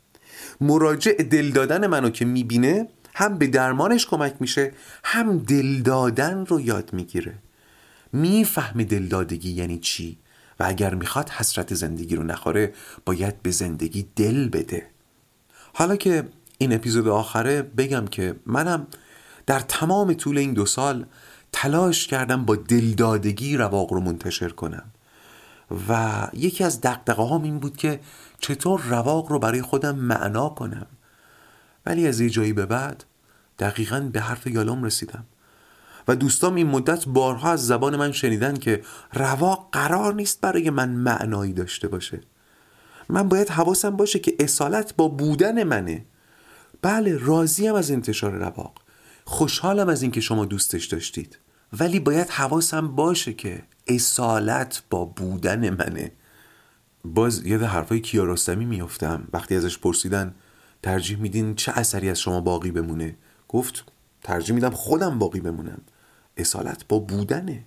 مراجع 0.62 1.12
دل 1.12 1.52
دادن 1.52 1.88
منو 1.88 2.10
که 2.10 2.26
می‌بینه 2.26 2.88
هم 3.14 3.38
به 3.38 3.48
درمانش 3.48 4.06
کمک 4.06 4.36
میشه 4.40 4.72
هم 5.04 5.38
دل 5.38 5.82
دادن 5.82 6.46
رو 6.46 6.62
یاد 6.62 6.94
می‌گیره. 6.94 7.34
می‌فهمه 8.14 8.84
دلدادگی 8.84 9.52
یعنی 9.52 9.78
چی؟ 9.78 10.18
و 10.60 10.64
اگر 10.68 10.96
می‌خواد 10.96 11.30
حسرت 11.30 11.74
زندگی 11.74 12.16
رو 12.16 12.24
نخوره 12.24 12.74
باید 13.06 13.42
به 13.42 13.52
زندگی 13.52 14.08
دل 14.16 14.50
بده. 14.50 14.88
حالا 15.74 15.96
که 15.96 16.30
این 16.58 16.74
اپیزود 16.74 17.08
آخره 17.08 17.62
بگم 17.62 18.06
که 18.08 18.36
منم 18.46 18.88
در 19.46 19.60
تمام 19.60 20.14
طول 20.14 20.38
این 20.38 20.54
دو 20.54 20.66
سال 20.66 21.06
تلاش 21.52 22.08
کردم 22.08 22.46
با 22.46 22.56
دلدادگی 22.56 23.58
رواق 23.58 23.94
رو 23.94 24.00
منتشر 24.00 24.50
کنم. 24.50 24.84
و 25.90 26.28
یکی 26.34 26.64
از 26.64 26.82
دقدقه 26.82 27.24
هم 27.24 27.44
این 27.44 27.60
بود 27.60 27.78
که 27.78 28.00
چطور 28.42 28.82
رواق 28.82 29.32
رو 29.32 29.40
برای 29.40 29.62
خودم 29.62 29.96
معنا 29.96 30.50
کنم؟ 30.50 30.88
ولی 31.86 32.08
از 32.08 32.20
یه 32.20 32.30
جایی 32.30 32.54
به 32.54 32.66
بعد 32.66 33.04
دقیقا 33.60 34.00
به 34.14 34.22
حرف 34.22 34.48
یالوم 34.48 34.84
رسیدم. 34.84 35.26
و 36.08 36.16
دوستام 36.16 36.56
این 36.56 36.68
مدت 36.68 37.06
بارها 37.08 37.52
از 37.52 37.68
زبان 37.68 37.96
من 37.96 38.12
شنیدن 38.12 38.56
که 38.56 38.82
رواق 39.14 39.70
قرار 39.72 40.14
نیست 40.14 40.42
برای 40.42 40.70
من 40.70 40.90
معنایی 40.90 41.54
داشته 41.54 41.88
باشه. 41.88 42.22
من 43.10 43.30
باید 43.30 43.50
حواسم 43.50 43.90
باشه 43.90 44.20
که 44.20 44.36
اصالت 44.40 44.96
با 44.96 45.08
بودن 45.08 45.64
منه. 45.64 46.06
بله 46.82 47.18
راضیم 47.18 47.76
از 47.76 47.92
انتشار 47.92 48.32
رواق. 48.32 48.74
خوشحالم 49.26 49.90
از 49.90 50.02
اینکه 50.02 50.22
شما 50.22 50.46
دوستش 50.46 50.86
داشتید. 50.86 51.38
ولی 51.80 52.00
باید 52.00 52.30
حواسم 52.30 52.88
باشه 52.88 53.34
که 53.34 53.64
اصالت 53.88 54.84
با 54.90 55.06
بودن 55.06 55.70
منه. 55.70 56.12
باز 57.06 57.46
یاد 57.46 57.62
حرفای 57.62 58.00
کیارستمی 58.00 58.66
میافتم. 58.66 59.28
وقتی 59.34 59.56
ازش 59.56 59.78
پرسیدن 59.78 60.36
ترجیح 60.84 61.18
میدین 61.18 61.56
چه 61.56 61.72
اثری 61.76 62.10
از 62.10 62.20
شما 62.20 62.42
باقی 62.42 62.72
بمونه؟ 62.72 63.18
گفت 63.48 63.86
ترجیح 64.24 64.56
میدم 64.56 64.70
خودم 64.70 65.20
باقی 65.20 65.40
بمونم. 65.40 65.82
اصالت 66.38 66.88
با 66.88 67.00
بودنه. 67.00 67.64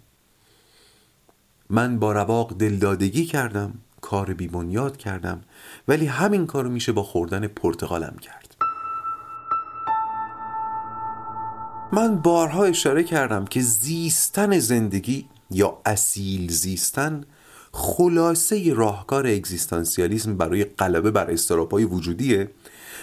من 1.71 1.99
با 1.99 2.13
رواق 2.13 2.59
دلدادگی 2.59 3.27
کردم 3.27 3.73
کار 4.01 4.35
بیبنیاد 4.35 4.97
کردم 4.97 5.41
ولی 5.89 6.07
همین 6.07 6.47
کارو 6.47 6.71
میشه 6.71 6.93
با 6.93 7.03
خوردن 7.03 7.47
پرتقالم 7.47 8.17
کرد. 8.21 8.55
من 11.93 12.17
بارها 12.17 12.65
اشاره 12.65 13.05
کردم 13.05 13.45
که 13.45 13.61
زیستن 13.61 14.59
زندگی 14.59 15.29
یا 15.51 15.79
اصیل 15.87 16.53
زیستن 16.53 17.25
خلاصه 17.77 18.75
راهکار 18.75 19.27
اگزیستانسیالیسم 19.27 20.37
برای 20.37 20.65
غلبه 20.65 21.11
بر 21.11 21.31
استراپای 21.31 21.85
وجودیه 21.85 22.51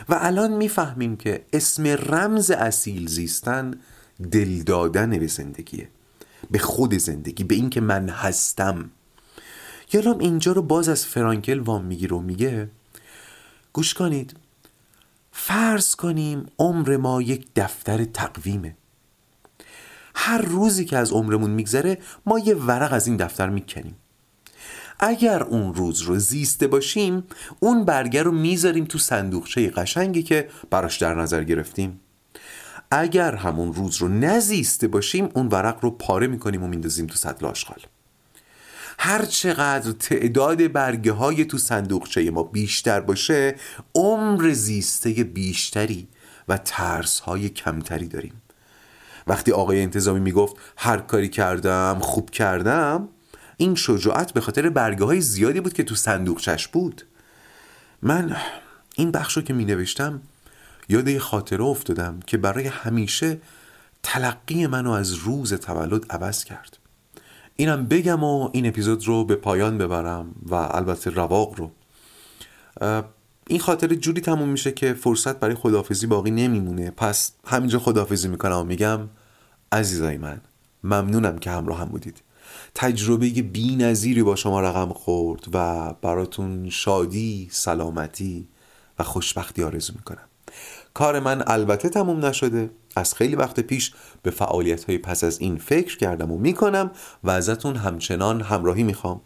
و 0.10 0.18
الان 0.20 0.54
می‌فهمیم 0.54 1.16
که 1.16 1.46
اسم 1.54 1.88
رمز 1.88 2.52
اصیل 2.52 3.08
زیستن 3.08 3.74
دل 4.32 4.64
دادن 4.64 5.10
به 5.10 5.28
زندگیه 5.28 5.90
به 6.52 6.60
خود 6.60 6.94
زندگی 6.94 7.44
به 7.44 7.56
اینکه 7.56 7.82
من 7.82 8.10
هستم. 8.10 8.90
یالام 9.94 10.20
اینجا 10.20 10.52
رو 10.52 10.62
باز 10.62 10.90
از 10.90 11.06
فرانکل 11.06 11.60
وام 11.60 11.86
می‌گیره 11.86 12.18
و 12.18 12.20
میگه 12.20 12.70
گوش 13.74 13.94
کنید 13.94 14.36
فرض 15.32 15.96
کنیم 15.96 16.46
عمر 16.60 16.98
ما 16.98 17.22
یک 17.22 17.48
دفتر 17.56 18.04
تقویمه. 18.06 18.76
هر 20.16 20.42
روزی 20.42 20.86
که 20.86 20.98
از 20.98 21.12
عمرمون 21.12 21.52
میگذره 21.52 21.98
ما 22.26 22.40
یه 22.40 22.56
ورق 22.56 22.94
از 22.94 23.08
این 23.08 23.18
دفتر 23.18 23.50
می‌کنیم. 23.50 23.96
اگر 25.02 25.44
اون 25.44 25.74
روز 25.74 26.02
رو 26.02 26.20
زیسته 26.20 26.68
باشیم 26.68 27.24
اون 27.60 27.86
برگه 27.86 28.24
رو 28.24 28.32
می‌ذاریم 28.32 28.86
تو 28.86 28.98
صندوقچه 28.98 29.70
قشنگی 29.70 30.24
که 30.24 30.50
براش 30.70 30.98
در 30.98 31.16
نظر 31.16 31.44
گرفتیم. 31.44 32.00
اگر 32.92 33.36
همون 33.36 33.74
روز 33.74 33.98
رو 33.98 34.08
نزیسته 34.08 34.88
باشیم 34.88 35.30
اون 35.34 35.48
ورق 35.48 35.78
رو 35.82 35.92
پاره 35.92 36.28
می‌کنیم 36.28 36.64
و 36.64 36.68
میندازیم 36.68 37.08
تو 37.08 37.16
سطل 37.16 37.46
آشغال. 37.46 37.80
هر 39.00 39.26
چقدر 39.26 39.92
تعداد 39.92 40.72
برگه 40.72 41.12
های 41.12 41.46
تو 41.46 41.58
صندوقچه 41.58 42.32
ما 42.32 42.44
بیشتر 42.44 43.00
باشه 43.00 43.56
عمر 43.96 44.52
زیسته 44.52 45.10
بیشتری 45.12 46.08
و 46.48 46.58
ترس 46.58 47.20
های 47.20 47.50
کمتری 47.50 48.08
داریم. 48.08 48.42
وقتی 49.28 49.52
آقای 49.52 49.82
انتظامی 49.82 50.20
می‌گفت 50.20 50.56
هر 50.78 50.98
کاری 50.98 51.30
کردم 51.30 51.98
خوب 52.02 52.30
کردم 52.30 53.10
این 53.62 53.76
شجاعت 53.76 54.34
به 54.34 54.42
خاطر 54.42 54.70
برگه 54.70 55.06
های 55.06 55.22
زیادی 55.22 55.60
بود 55.60 55.74
که 55.74 55.84
تو 55.84 55.96
صندوقچش 55.96 56.68
بود. 56.68 57.06
من 58.02 58.38
این 58.96 59.12
بخش 59.12 59.38
رو 59.38 59.42
که 59.42 59.54
می 59.54 59.66
نوشتم 59.66 60.22
یاد 60.90 61.08
یه 61.08 61.20
خاطره 61.20 61.64
افتادم 61.64 62.20
که 62.28 62.38
برای 62.38 62.68
همیشه 62.68 63.38
تلقی 64.04 64.68
منو 64.68 64.92
از 64.92 65.14
روز 65.14 65.54
تولد 65.54 66.12
عوض 66.12 66.44
کرد. 66.44 66.78
اینم 67.56 67.86
بگم 67.86 68.24
و 68.24 68.50
این 68.54 68.68
اپیزود 68.68 69.08
رو 69.08 69.26
به 69.26 69.36
پایان 69.36 69.78
ببرم 69.78 70.36
و 70.46 70.56
البته 70.56 71.10
رواق 71.10 71.56
رو. 71.56 71.72
این 73.48 73.60
خاطره 73.60 73.96
جوری 73.96 74.22
تموم 74.22 74.50
میشه 74.50 74.72
که 74.72 74.94
فرصت 74.94 75.40
برای 75.40 75.56
خداحافظی 75.56 76.08
باقی 76.08 76.32
نمیمونه. 76.32 76.92
پس 76.92 77.32
همینجا 77.48 77.80
خداحافظی 77.80 78.28
می‌کنم 78.28 78.58
و 78.58 78.64
میگم 78.64 79.00
عزیزای 79.72 80.18
من 80.18 80.42
ممنونم 80.84 81.38
که 81.38 81.52
همراه 81.52 81.80
هم 81.80 81.88
بودید. 81.88 82.22
تجربه 82.76 83.30
بی 83.30 83.76
نظیری 83.76 84.24
با 84.24 84.36
شما 84.36 84.62
رقم 84.62 84.94
خورد 84.94 85.46
و 85.54 85.94
براتون 86.02 86.70
شادی، 86.70 87.48
سلامتی 87.52 88.48
و 89.00 89.04
خوشبختی 89.04 89.64
آرزو 89.64 89.94
می‌کنم. 89.96 90.28
کار 90.94 91.20
من 91.20 91.44
البته 91.48 91.90
تموم 91.90 92.26
نشده. 92.26 92.70
از 92.96 93.14
خیلی 93.14 93.36
وقت 93.36 93.60
پیش 93.60 93.94
به 94.24 94.32
فعالیت 94.32 94.84
های 94.84 94.98
پس 94.98 95.24
از 95.24 95.40
این 95.40 95.58
فکر 95.58 95.98
کردم 95.98 96.32
و 96.32 96.38
می‌کنم 96.38 96.92
و 97.24 97.30
ازتون 97.30 97.76
همچنان 97.76 98.42
همراهی 98.42 98.84
می‌خوام. 98.84 99.22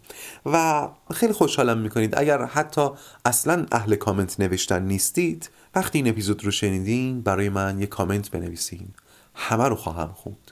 و 0.46 0.88
خیلی 1.14 1.32
خوشحالم 1.32 1.78
می‌کنید. 1.78 2.18
اگر 2.18 2.44
حتی 2.44 2.88
اصلا 3.24 3.66
اهل 3.72 3.94
کامنت 3.94 4.40
نوشتن 4.40 4.82
نیستید 4.82 5.50
وقتی 5.74 5.98
این 5.98 6.08
اپیزود 6.08 6.44
رو 6.44 6.50
شنیدین 6.50 7.20
برای 7.20 7.48
من 7.48 7.80
یه 7.80 7.86
کامنت 7.86 8.30
بنویسین. 8.30 8.88
همه 9.34 9.64
رو 9.64 9.76
خواهم 9.76 10.12
خوند. 10.12 10.50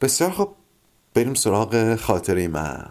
بسیار 0.00 0.30
خب 0.30 0.54
بریم 1.20 1.34
سراغ 1.34 1.96
خاطره 1.96 2.48
من. 2.48 2.86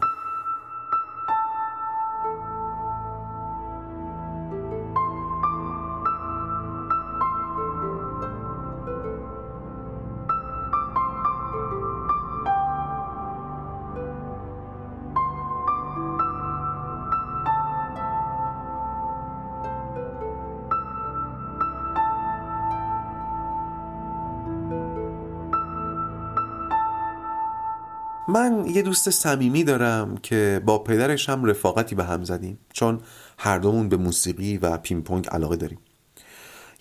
یه 28.79 28.83
دوست 28.83 29.09
صمیمی 29.09 29.63
دارم 29.63 30.17
که 30.17 30.61
با 30.65 30.79
پدرش 30.79 31.29
هم 31.29 31.45
رفاقتی 31.45 31.95
به 31.95 32.03
هم 32.03 32.23
زدیم. 32.23 32.59
چون 32.73 32.99
هر 33.37 33.57
دومون 33.57 33.89
به 33.89 33.97
موسیقی 33.97 34.57
و 34.57 34.77
پینگ 34.77 35.27
علاقه 35.27 35.55
داریم. 35.55 35.79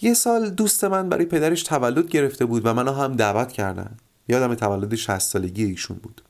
یه 0.01 0.15
سال 0.15 0.51
دوست 0.51 0.85
من 0.85 1.09
برای 1.09 1.25
پدرش 1.25 1.63
تولد 1.63 2.09
گرفته 2.09 2.45
بود 2.45 2.67
و 2.67 2.75
منو 2.75 2.93
هم 2.93 3.17
دعوت 3.17 3.53
کردن. 3.53 3.97
یادم 4.29 4.55
تولد 4.55 4.95
60 4.95 5.19
سالگی 5.19 5.65
ایشون 5.65 5.97
بود. 5.97 6.23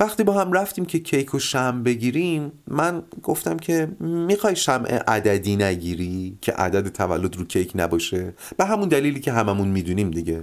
وقتی 0.00 0.22
با 0.22 0.32
هم 0.32 0.52
رفتیم 0.52 0.84
که 0.84 0.98
کیک 0.98 1.34
و 1.34 1.38
شم 1.38 1.82
بگیریم 1.82 2.52
من 2.68 3.02
گفتم 3.22 3.56
که 3.56 3.88
می‌خوای 4.00 4.56
شمع 4.56 4.88
عددی 4.88 5.56
نگیری؟ 5.56 6.38
که 6.40 6.52
عدد 6.52 6.88
تولد 6.88 7.36
رو 7.36 7.44
کیک 7.44 7.72
نباشه. 7.74 8.34
به 8.56 8.64
همون 8.64 8.88
دلیلی 8.88 9.20
که 9.20 9.32
هممون 9.32 9.68
می‌دونیم 9.68 10.10
دیگه. 10.10 10.42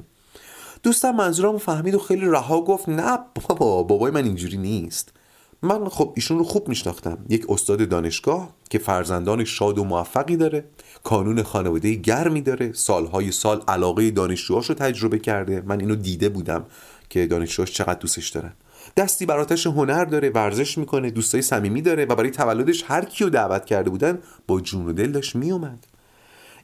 دوستم 0.84 1.12
منظورم 1.12 1.58
فهمید 1.58 1.96
و 1.96 2.00
خیلی 2.00 2.26
رها 2.26 2.62
گفت 2.62 2.90
نه 2.90 3.20
بابا 3.48 3.84
بابای 3.84 4.12
من 4.12 4.24
اینجوری 4.24 4.58
نیست. 4.58 5.14
من 5.62 5.90
خب 5.90 6.14
ایشون 6.16 6.38
رو 6.38 6.44
خوب 6.44 6.68
میشناختم. 6.68 7.26
یک 7.30 7.46
استاد 7.50 7.90
دانشگاه 7.90 8.50
که 8.70 8.80
فرزندان 8.80 9.44
شاد 9.44 9.78
و 9.78 9.84
موفقی 9.84 10.38
داره 10.38 10.66
کانون 11.04 11.44
خانواده 11.44 11.94
گرمی 11.94 12.42
داره 12.42 12.74
سالهای 12.74 13.32
سال 13.32 13.62
علاقه 13.68 14.12
دانشجوهاش 14.12 14.70
رو 14.70 14.76
تجربه 14.76 15.20
کرده. 15.20 15.64
من 15.66 15.80
اینو 15.80 15.96
دیده 15.96 16.30
بودم 16.30 16.66
که 17.10 17.28
دانشجوهاش 17.28 17.72
چقدر 17.72 18.00
دوستش 18.00 18.30
دارن. 18.30 18.54
دستی 18.98 19.26
براتش 19.26 19.68
هنر 19.68 20.06
داره 20.06 20.30
ورزش 20.30 20.78
می‌کنه 20.78 21.12
دوستای 21.12 21.42
صمیمی 21.42 21.82
داره 21.82 22.06
و 22.06 22.16
برای 22.16 22.32
تولدش 22.32 22.84
هر 22.88 23.06
کیو 23.06 23.30
دعوت 23.30 23.66
کرده 23.66 23.90
بودن 23.90 24.20
با 24.48 24.62
جون 24.62 24.86
و 24.86 24.94
دل 24.94 25.12
داشت 25.12 25.36
میومد 25.36 25.88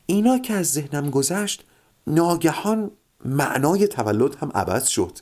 اینا 0.06 0.38
که 0.38 0.54
از 0.54 0.72
ذهنم 0.72 1.10
گذشت 1.10 1.64
ناگهان 2.08 2.92
معنای 3.26 3.88
تولد 3.88 4.36
هم 4.36 4.52
عوض 4.56 4.88
شد. 4.88 5.18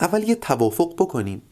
اول 0.00 0.22
یه 0.22 0.34
توافق 0.34 0.94
بکنیم 0.98 1.42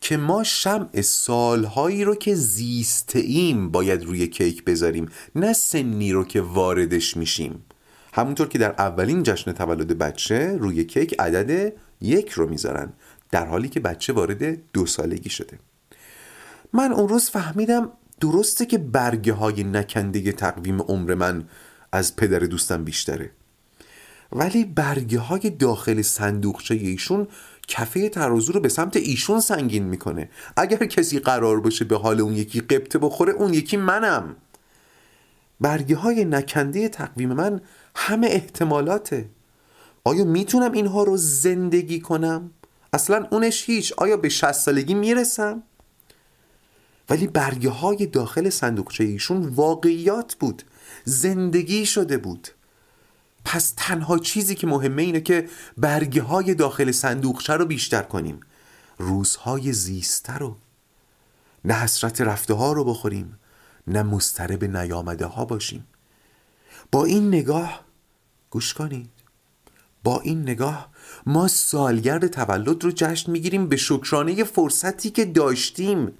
که 0.00 0.16
ما 0.16 0.44
شمع 0.44 1.00
سالهایی 1.00 2.04
رو 2.04 2.14
که 2.14 2.34
زیسته 2.34 3.18
ایم 3.18 3.70
باید 3.70 4.04
روی 4.04 4.26
کیک 4.26 4.64
بذاریم 4.64 5.08
نه 5.34 5.52
سنی 5.52 6.12
رو 6.12 6.24
که 6.24 6.40
واردش 6.40 7.16
میشیم. 7.16 7.64
همونطور 8.12 8.48
که 8.48 8.58
در 8.58 8.74
اولین 8.78 9.22
جشن 9.22 9.52
تولد 9.52 9.98
بچه 9.98 10.56
روی 10.56 10.84
کیک 10.84 11.14
عدد 11.18 11.72
یک 12.00 12.30
رو 12.30 12.48
می‌ذارن 12.48 12.92
در 13.30 13.46
حالی 13.46 13.68
که 13.68 13.80
بچه 13.80 14.12
وارد 14.12 14.72
دو 14.72 14.86
سالگی 14.86 15.30
شده. 15.30 15.58
من 16.72 16.92
اون 16.92 17.08
روز 17.08 17.30
فهمیدم 17.30 17.92
درسته 18.20 18.66
که 18.66 18.78
برگه 18.78 19.32
های 19.32 19.64
نکنده 19.64 20.32
تقویم 20.32 20.82
عمر 20.82 21.14
من 21.14 21.48
از 21.92 22.16
پدر 22.16 22.38
دوستم 22.38 22.84
بیشتره. 22.84 23.30
ولی 24.34 24.64
برگه 24.64 25.18
های 25.18 25.50
داخل 25.50 26.02
صندوقچه 26.02 26.74
ایشون 26.74 27.28
کفه 27.68 28.08
ترازو 28.08 28.52
رو 28.52 28.60
به 28.60 28.68
سمت 28.68 28.96
ایشون 28.96 29.40
سنگین 29.40 29.82
می‌کنه. 29.82 30.30
اگر 30.56 30.86
کسی 30.86 31.18
قرار 31.18 31.60
باشه 31.60 31.84
به 31.84 31.98
حال 31.98 32.20
اون 32.20 32.32
یکی 32.32 32.60
قبطه 32.60 32.98
بخوره 32.98 33.32
اون 33.32 33.54
یکی 33.54 33.76
منم. 33.76 34.36
برگه 35.60 35.96
های 35.96 36.24
نکنده 36.24 36.88
تقویم 36.88 37.32
من 37.32 37.60
همه 37.96 38.26
احتمالاته. 38.26 39.28
آیا 40.04 40.24
می‌تونم 40.24 40.72
اینها 40.72 41.02
رو 41.02 41.16
زندگی 41.16 42.00
کنم؟ 42.00 42.50
اصلا 42.92 43.26
اونش 43.30 43.64
هیچ. 43.64 43.92
آیا 43.96 44.16
به 44.16 44.28
شست 44.28 44.64
سالگی 44.64 44.94
می‌رسم؟ 44.94 45.62
ولی 47.10 47.26
برگه 47.26 47.70
های 47.70 48.06
داخل 48.06 48.50
صندوقچه 48.50 49.04
ایشون 49.04 49.46
واقعیات 49.46 50.34
بود. 50.34 50.62
زندگی 51.04 51.86
شده 51.86 52.18
بود. 52.18 52.48
پس 53.44 53.74
تنها 53.76 54.18
چیزی 54.18 54.54
که 54.54 54.66
مهمه 54.66 55.02
اینه 55.02 55.20
که 55.20 55.48
برگه 55.76 56.22
های 56.22 56.54
داخل 56.54 56.92
صندوقچه 56.92 57.52
رو 57.52 57.64
بیشتر 57.66 58.02
کنیم. 58.02 58.40
روزهای 58.98 59.72
زیسته 59.72 60.32
رو. 60.32 60.56
نه 61.64 61.74
حسرت 61.74 62.20
رفته 62.20 62.54
ها 62.54 62.72
رو 62.72 62.84
بخوریم. 62.84 63.38
نه 63.86 64.02
مسترب 64.02 64.64
نیامده 64.76 65.26
ها 65.26 65.44
باشیم. 65.44 65.86
با 66.92 67.04
این 67.04 67.28
نگاه 67.28 67.84
گوش 68.50 68.74
کنید. 68.74 69.10
با 70.04 70.20
این 70.20 70.42
نگاه 70.42 70.90
ما 71.26 71.48
سالگرد 71.48 72.26
تولد 72.26 72.84
رو 72.84 72.92
جشن 72.94 73.32
می‌گیریم 73.32 73.68
به 73.68 73.76
شکرانه 73.76 74.44
فرصتی 74.44 75.10
که 75.10 75.24
داشتیم. 75.24 76.12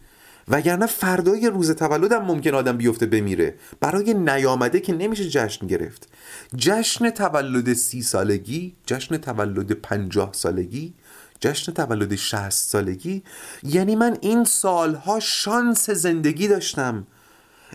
وگرنه 0.48 0.86
فردای 0.86 1.50
روز 1.50 1.70
تولدم 1.70 2.24
ممکن 2.24 2.54
آدم 2.54 2.76
بیفته 2.76 3.06
بمیره. 3.06 3.54
برای 3.80 4.14
نیامده 4.14 4.80
که 4.80 4.92
نمیشه 4.92 5.28
جشن 5.28 5.66
گرفت. 5.66 6.08
جشن 6.56 7.10
تولد 7.10 7.72
سی 7.72 8.02
سالگی 8.02 8.76
جشن 8.86 9.16
تولد 9.16 9.72
پنجاه 9.72 10.32
سالگی 10.32 10.94
جشن 11.40 11.72
تولد 11.72 12.14
شهست 12.14 12.68
سالگی. 12.70 13.22
یعنی 13.62 13.96
من 13.96 14.18
این 14.20 14.44
سالها 14.44 15.20
شانس 15.20 15.90
زندگی 15.90 16.48
داشتم. 16.48 17.06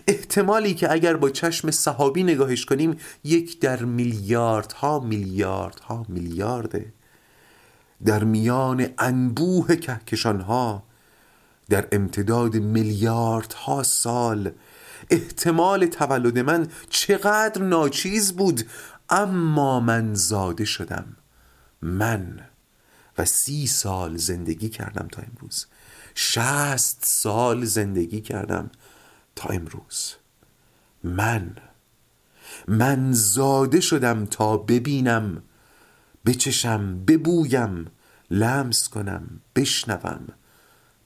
احتمالی 0.08 0.74
که 0.74 0.92
اگر 0.92 1.16
با 1.16 1.30
چشم 1.30 1.70
صحابی 1.70 2.22
نگاهش 2.22 2.64
کنیم 2.64 2.96
یک 3.24 3.60
در 3.60 3.84
میلیاردها 3.84 5.00
میلیاردها 5.00 6.06
میلیارده. 6.08 6.92
در 8.04 8.24
میان 8.24 8.86
انبوه 8.98 9.76
کهکشانها 9.76 10.89
در 11.70 11.88
امتداد 11.92 12.56
میلیاردها 12.56 13.82
سال 13.82 14.50
احتمال 15.10 15.86
تولد 15.86 16.38
من 16.38 16.68
چقدر 16.90 17.62
ناچیز 17.62 18.32
بود 18.32 18.62
اما 19.10 19.80
من 19.80 20.14
زاده 20.14 20.64
شدم. 20.64 21.16
من 21.82 22.40
و 23.18 23.24
سی 23.24 23.66
سال 23.66 24.16
زندگی 24.16 24.68
کردم 24.68 25.08
تا 25.12 25.22
امروز. 25.22 25.66
شست 26.14 26.98
سال 27.04 27.64
زندگی 27.64 28.20
کردم 28.20 28.70
تا 29.36 29.48
امروز. 29.48 30.14
من 31.04 31.56
من 32.68 33.12
زاده 33.12 33.80
شدم 33.80 34.26
تا 34.26 34.56
ببینم 34.56 35.42
بچشم 36.26 37.04
ببویم 37.04 37.86
لمس 38.30 38.88
کنم 38.88 39.40
بشنوم. 39.56 40.26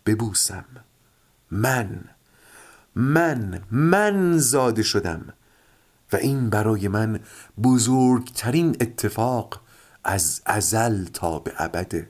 ببوسم. 0.07 0.65
من 1.51 2.05
من 2.95 3.63
من 3.71 4.39
زاده 4.39 4.83
شدم. 4.83 5.35
و 6.13 6.17
این 6.17 6.51
برای 6.51 6.89
من 6.89 7.21
بزرگترین 7.63 8.77
اتفاق 8.81 9.63
از 10.05 10.43
ازل 10.47 11.05
تا 11.05 11.39
به 11.39 11.53
ابده 11.59 12.09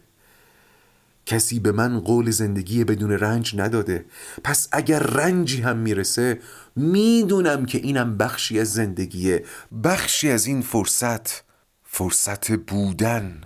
کسی 1.26 1.60
به 1.60 1.72
من 1.72 2.00
قول 2.00 2.30
زندگی 2.30 2.84
بدون 2.84 3.10
رنج 3.10 3.60
نداده. 3.60 4.04
پس 4.44 4.68
اگر 4.72 4.98
رنجی 4.98 5.62
هم 5.62 5.76
می‌رسه 5.76 6.40
می‌دونم 6.76 7.66
که 7.66 7.78
اینم 7.78 8.16
بخشی 8.16 8.60
از 8.60 8.72
زندگیه 8.72 9.44
بخشی 9.84 10.30
از 10.30 10.46
این 10.46 10.62
فرصت 10.62 11.44
فرصت 11.84 12.52
بودن. 12.52 13.40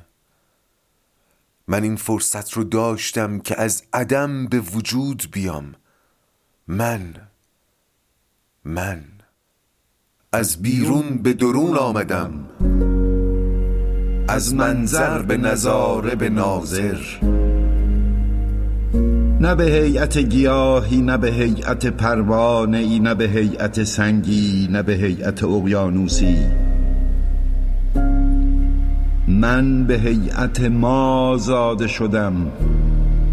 من 1.68 1.82
این 1.82 1.96
فرصت 1.96 2.52
رو 2.52 2.64
داشتم 2.64 3.38
که 3.38 3.60
از 3.60 3.82
عدم 3.92 4.46
به 4.46 4.60
وجود 4.60 5.22
بیام. 5.32 5.74
من 6.68 7.14
من 8.64 9.04
از 10.32 10.62
بیرون 10.62 11.18
به 11.22 11.32
درون 11.32 11.76
آمدم. 11.76 12.30
از 14.28 14.54
منظر 14.54 15.22
به 15.22 15.36
نظاره 15.36 16.14
به 16.14 16.28
ناظر. 16.28 16.98
نه 19.40 19.54
به 19.54 19.64
هیئت 19.64 20.18
گیاهی 20.18 21.02
نه 21.02 21.16
به 21.16 21.30
هیئت 21.30 21.86
پروانه 21.86 22.78
ای 22.78 23.00
نه 23.00 23.14
به 23.14 23.24
هیئت 23.24 23.84
سنگی 23.84 24.68
نه 24.70 24.82
به 24.82 24.92
هیئت 24.92 25.44
اقیانوسی. 25.44 26.67
من 29.28 29.84
به 29.84 29.94
هیئت 29.98 30.60
ما 30.60 31.36
زاده 31.40 31.86
شدم 31.86 32.34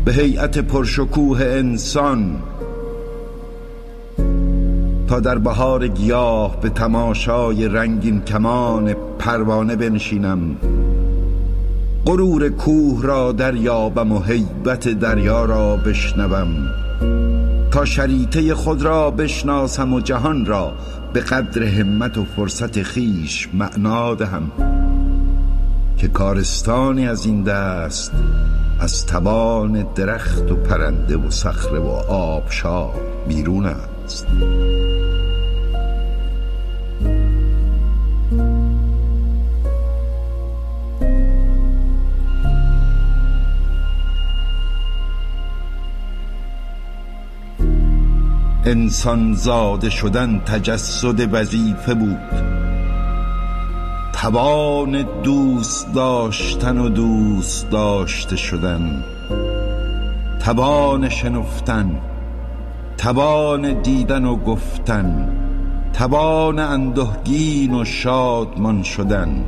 به 0.06 0.14
هیئت 0.14 0.58
پرشکوه 0.58 1.42
انسان. 1.42 2.36
تا 5.08 5.20
در 5.20 5.38
بهار 5.38 5.88
گیاه 5.88 6.62
به 6.62 6.70
تماشای 6.70 7.68
رنگین 7.68 8.22
کمان 8.22 8.96
پروانه 9.20 9.76
بنشینم. 9.76 10.56
غرور 12.06 12.50
کوه 12.50 13.04
را 13.04 13.32
دریابم 13.32 14.12
و 14.12 14.22
هیبت 14.22 14.88
دریا 14.88 15.46
را 15.46 15.78
بشنوم. 15.78 16.72
تا 17.72 17.86
شریطه 17.86 18.56
خود 18.56 18.82
را 18.82 19.12
بشناسم 19.12 19.94
و 19.94 20.00
جهان 20.00 20.46
را 20.46 20.74
به 21.14 21.20
قدر 21.20 21.64
همت 21.64 22.18
و 22.18 22.26
فرصت 22.26 22.82
خیش 22.82 23.50
معنا 23.54 24.16
دهم. 24.16 24.52
که 25.98 26.08
کارستانی 26.08 27.08
از 27.08 27.26
این 27.26 27.44
دست 27.44 28.12
از 28.80 29.06
توان 29.06 29.86
درخت 29.96 30.52
و 30.52 30.56
پرنده 30.56 31.18
و 31.18 31.32
صخره 31.32 31.80
و 31.80 31.88
آبشار 32.10 32.94
بیرون 33.28 33.66
است. 33.66 34.28
انسان 48.66 49.34
زاده 49.34 49.90
شدن 49.90 50.40
تجسد 50.40 51.34
وظیفه 51.34 51.94
بود. 51.94 52.56
توان 54.26 55.06
دوست 55.24 55.94
داشتن 55.94 56.78
و 56.78 56.90
دوست 56.90 57.70
داشته 57.70 58.36
شدن. 58.36 59.04
توان 60.46 61.10
شنفتن 61.10 62.02
توان 62.98 63.82
دیدن 63.82 64.26
و 64.26 64.36
گفتن 64.36 65.30
توان 65.94 66.60
اندهگین 66.60 67.74
و 67.74 67.86
شادمان 67.86 68.84
شدن. 68.84 69.46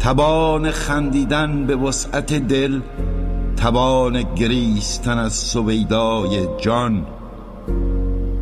توان 0.00 0.70
خندیدن 0.70 1.66
به 1.66 1.76
وسعت 1.76 2.34
دل 2.34 2.80
توان 3.56 4.34
گریستن 4.34 5.18
از 5.18 5.32
سویدای 5.32 6.46
جان. 6.60 7.06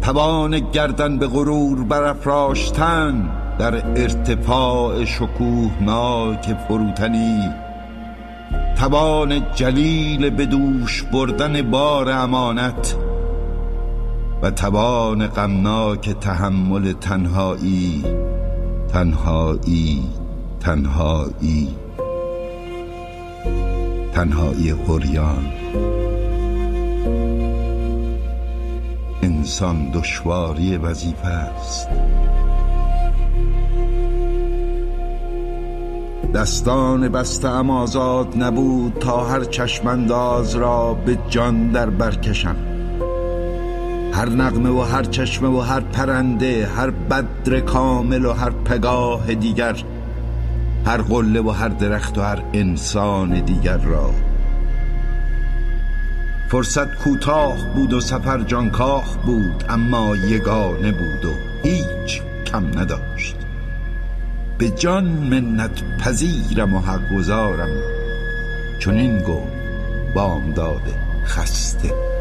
توان 0.03 0.59
گردن 0.59 1.19
به 1.19 1.27
غرور 1.27 1.85
برافراشتن 1.85 3.29
در 3.59 3.75
ارتفاع 3.75 5.05
شکوهناک 5.05 6.55
فروتنی 6.69 7.51
توان 8.77 9.53
جلیل 9.55 10.31
به 10.31 10.47
دوش 10.47 11.03
بردن 11.03 11.63
بار 11.63 12.11
امانت 12.11 12.97
و 14.43 14.51
توان 14.51 15.27
غمناک 15.27 16.11
تحمل 16.11 16.93
تنهایی 16.93 18.05
تنهایی 18.93 20.03
تنهایی 20.61 21.69
تنهایی 24.13 24.73
قریان 24.73 25.47
انسان 29.23 29.91
دشواری 29.91 30.77
وظیفه 30.77 31.27
است. 31.27 31.89
دستان 36.35 37.09
بسته 37.09 37.49
ام 37.49 37.71
آزاد 37.71 38.43
نبود 38.43 38.93
تا 39.01 39.25
هر 39.25 39.45
چشمانداز 39.45 40.57
را 40.57 40.95
به 40.95 41.19
جان 41.29 41.71
در 41.71 41.91
برکشم 41.91 42.57
هر 44.13 44.29
نغمه 44.29 44.71
و 44.71 44.81
هر 44.81 45.03
چشمه 45.03 45.49
و 45.49 45.61
هر 45.61 45.81
پرنده 45.81 46.67
هر 46.77 46.91
بدر 46.91 47.61
کامل 47.61 48.25
و 48.25 48.33
هر 48.33 48.51
پگاه 48.51 49.35
دیگر 49.35 49.77
هر 50.87 50.97
قله 50.97 51.41
و 51.41 51.51
هر 51.51 51.69
درخت 51.69 52.19
و 52.19 52.21
هر 52.21 52.43
انسان 52.53 53.41
دیگر 53.41 53.77
را. 53.79 54.11
فرصت 56.49 56.95
کوتاه 56.95 57.57
بود 57.75 57.93
و 57.93 58.01
سفر 58.01 58.43
جانکاه 58.43 59.19
بود 59.27 59.65
اما 59.69 60.17
یگانه 60.17 60.93
بود 60.93 61.25
و 61.25 61.35
هیچ 61.63 62.23
کم 62.47 62.79
نداشت 62.79 63.06
به 64.59 64.71
جان 64.71 65.05
منت 65.05 65.99
پذیرم 65.99 66.75
و 66.75 66.81
حق 66.81 67.15
گذارم 67.17 67.71
چون 68.79 68.95
این 68.95 69.19
گو 69.19 69.41
بامداد 70.15 70.83
خسته. 71.25 72.16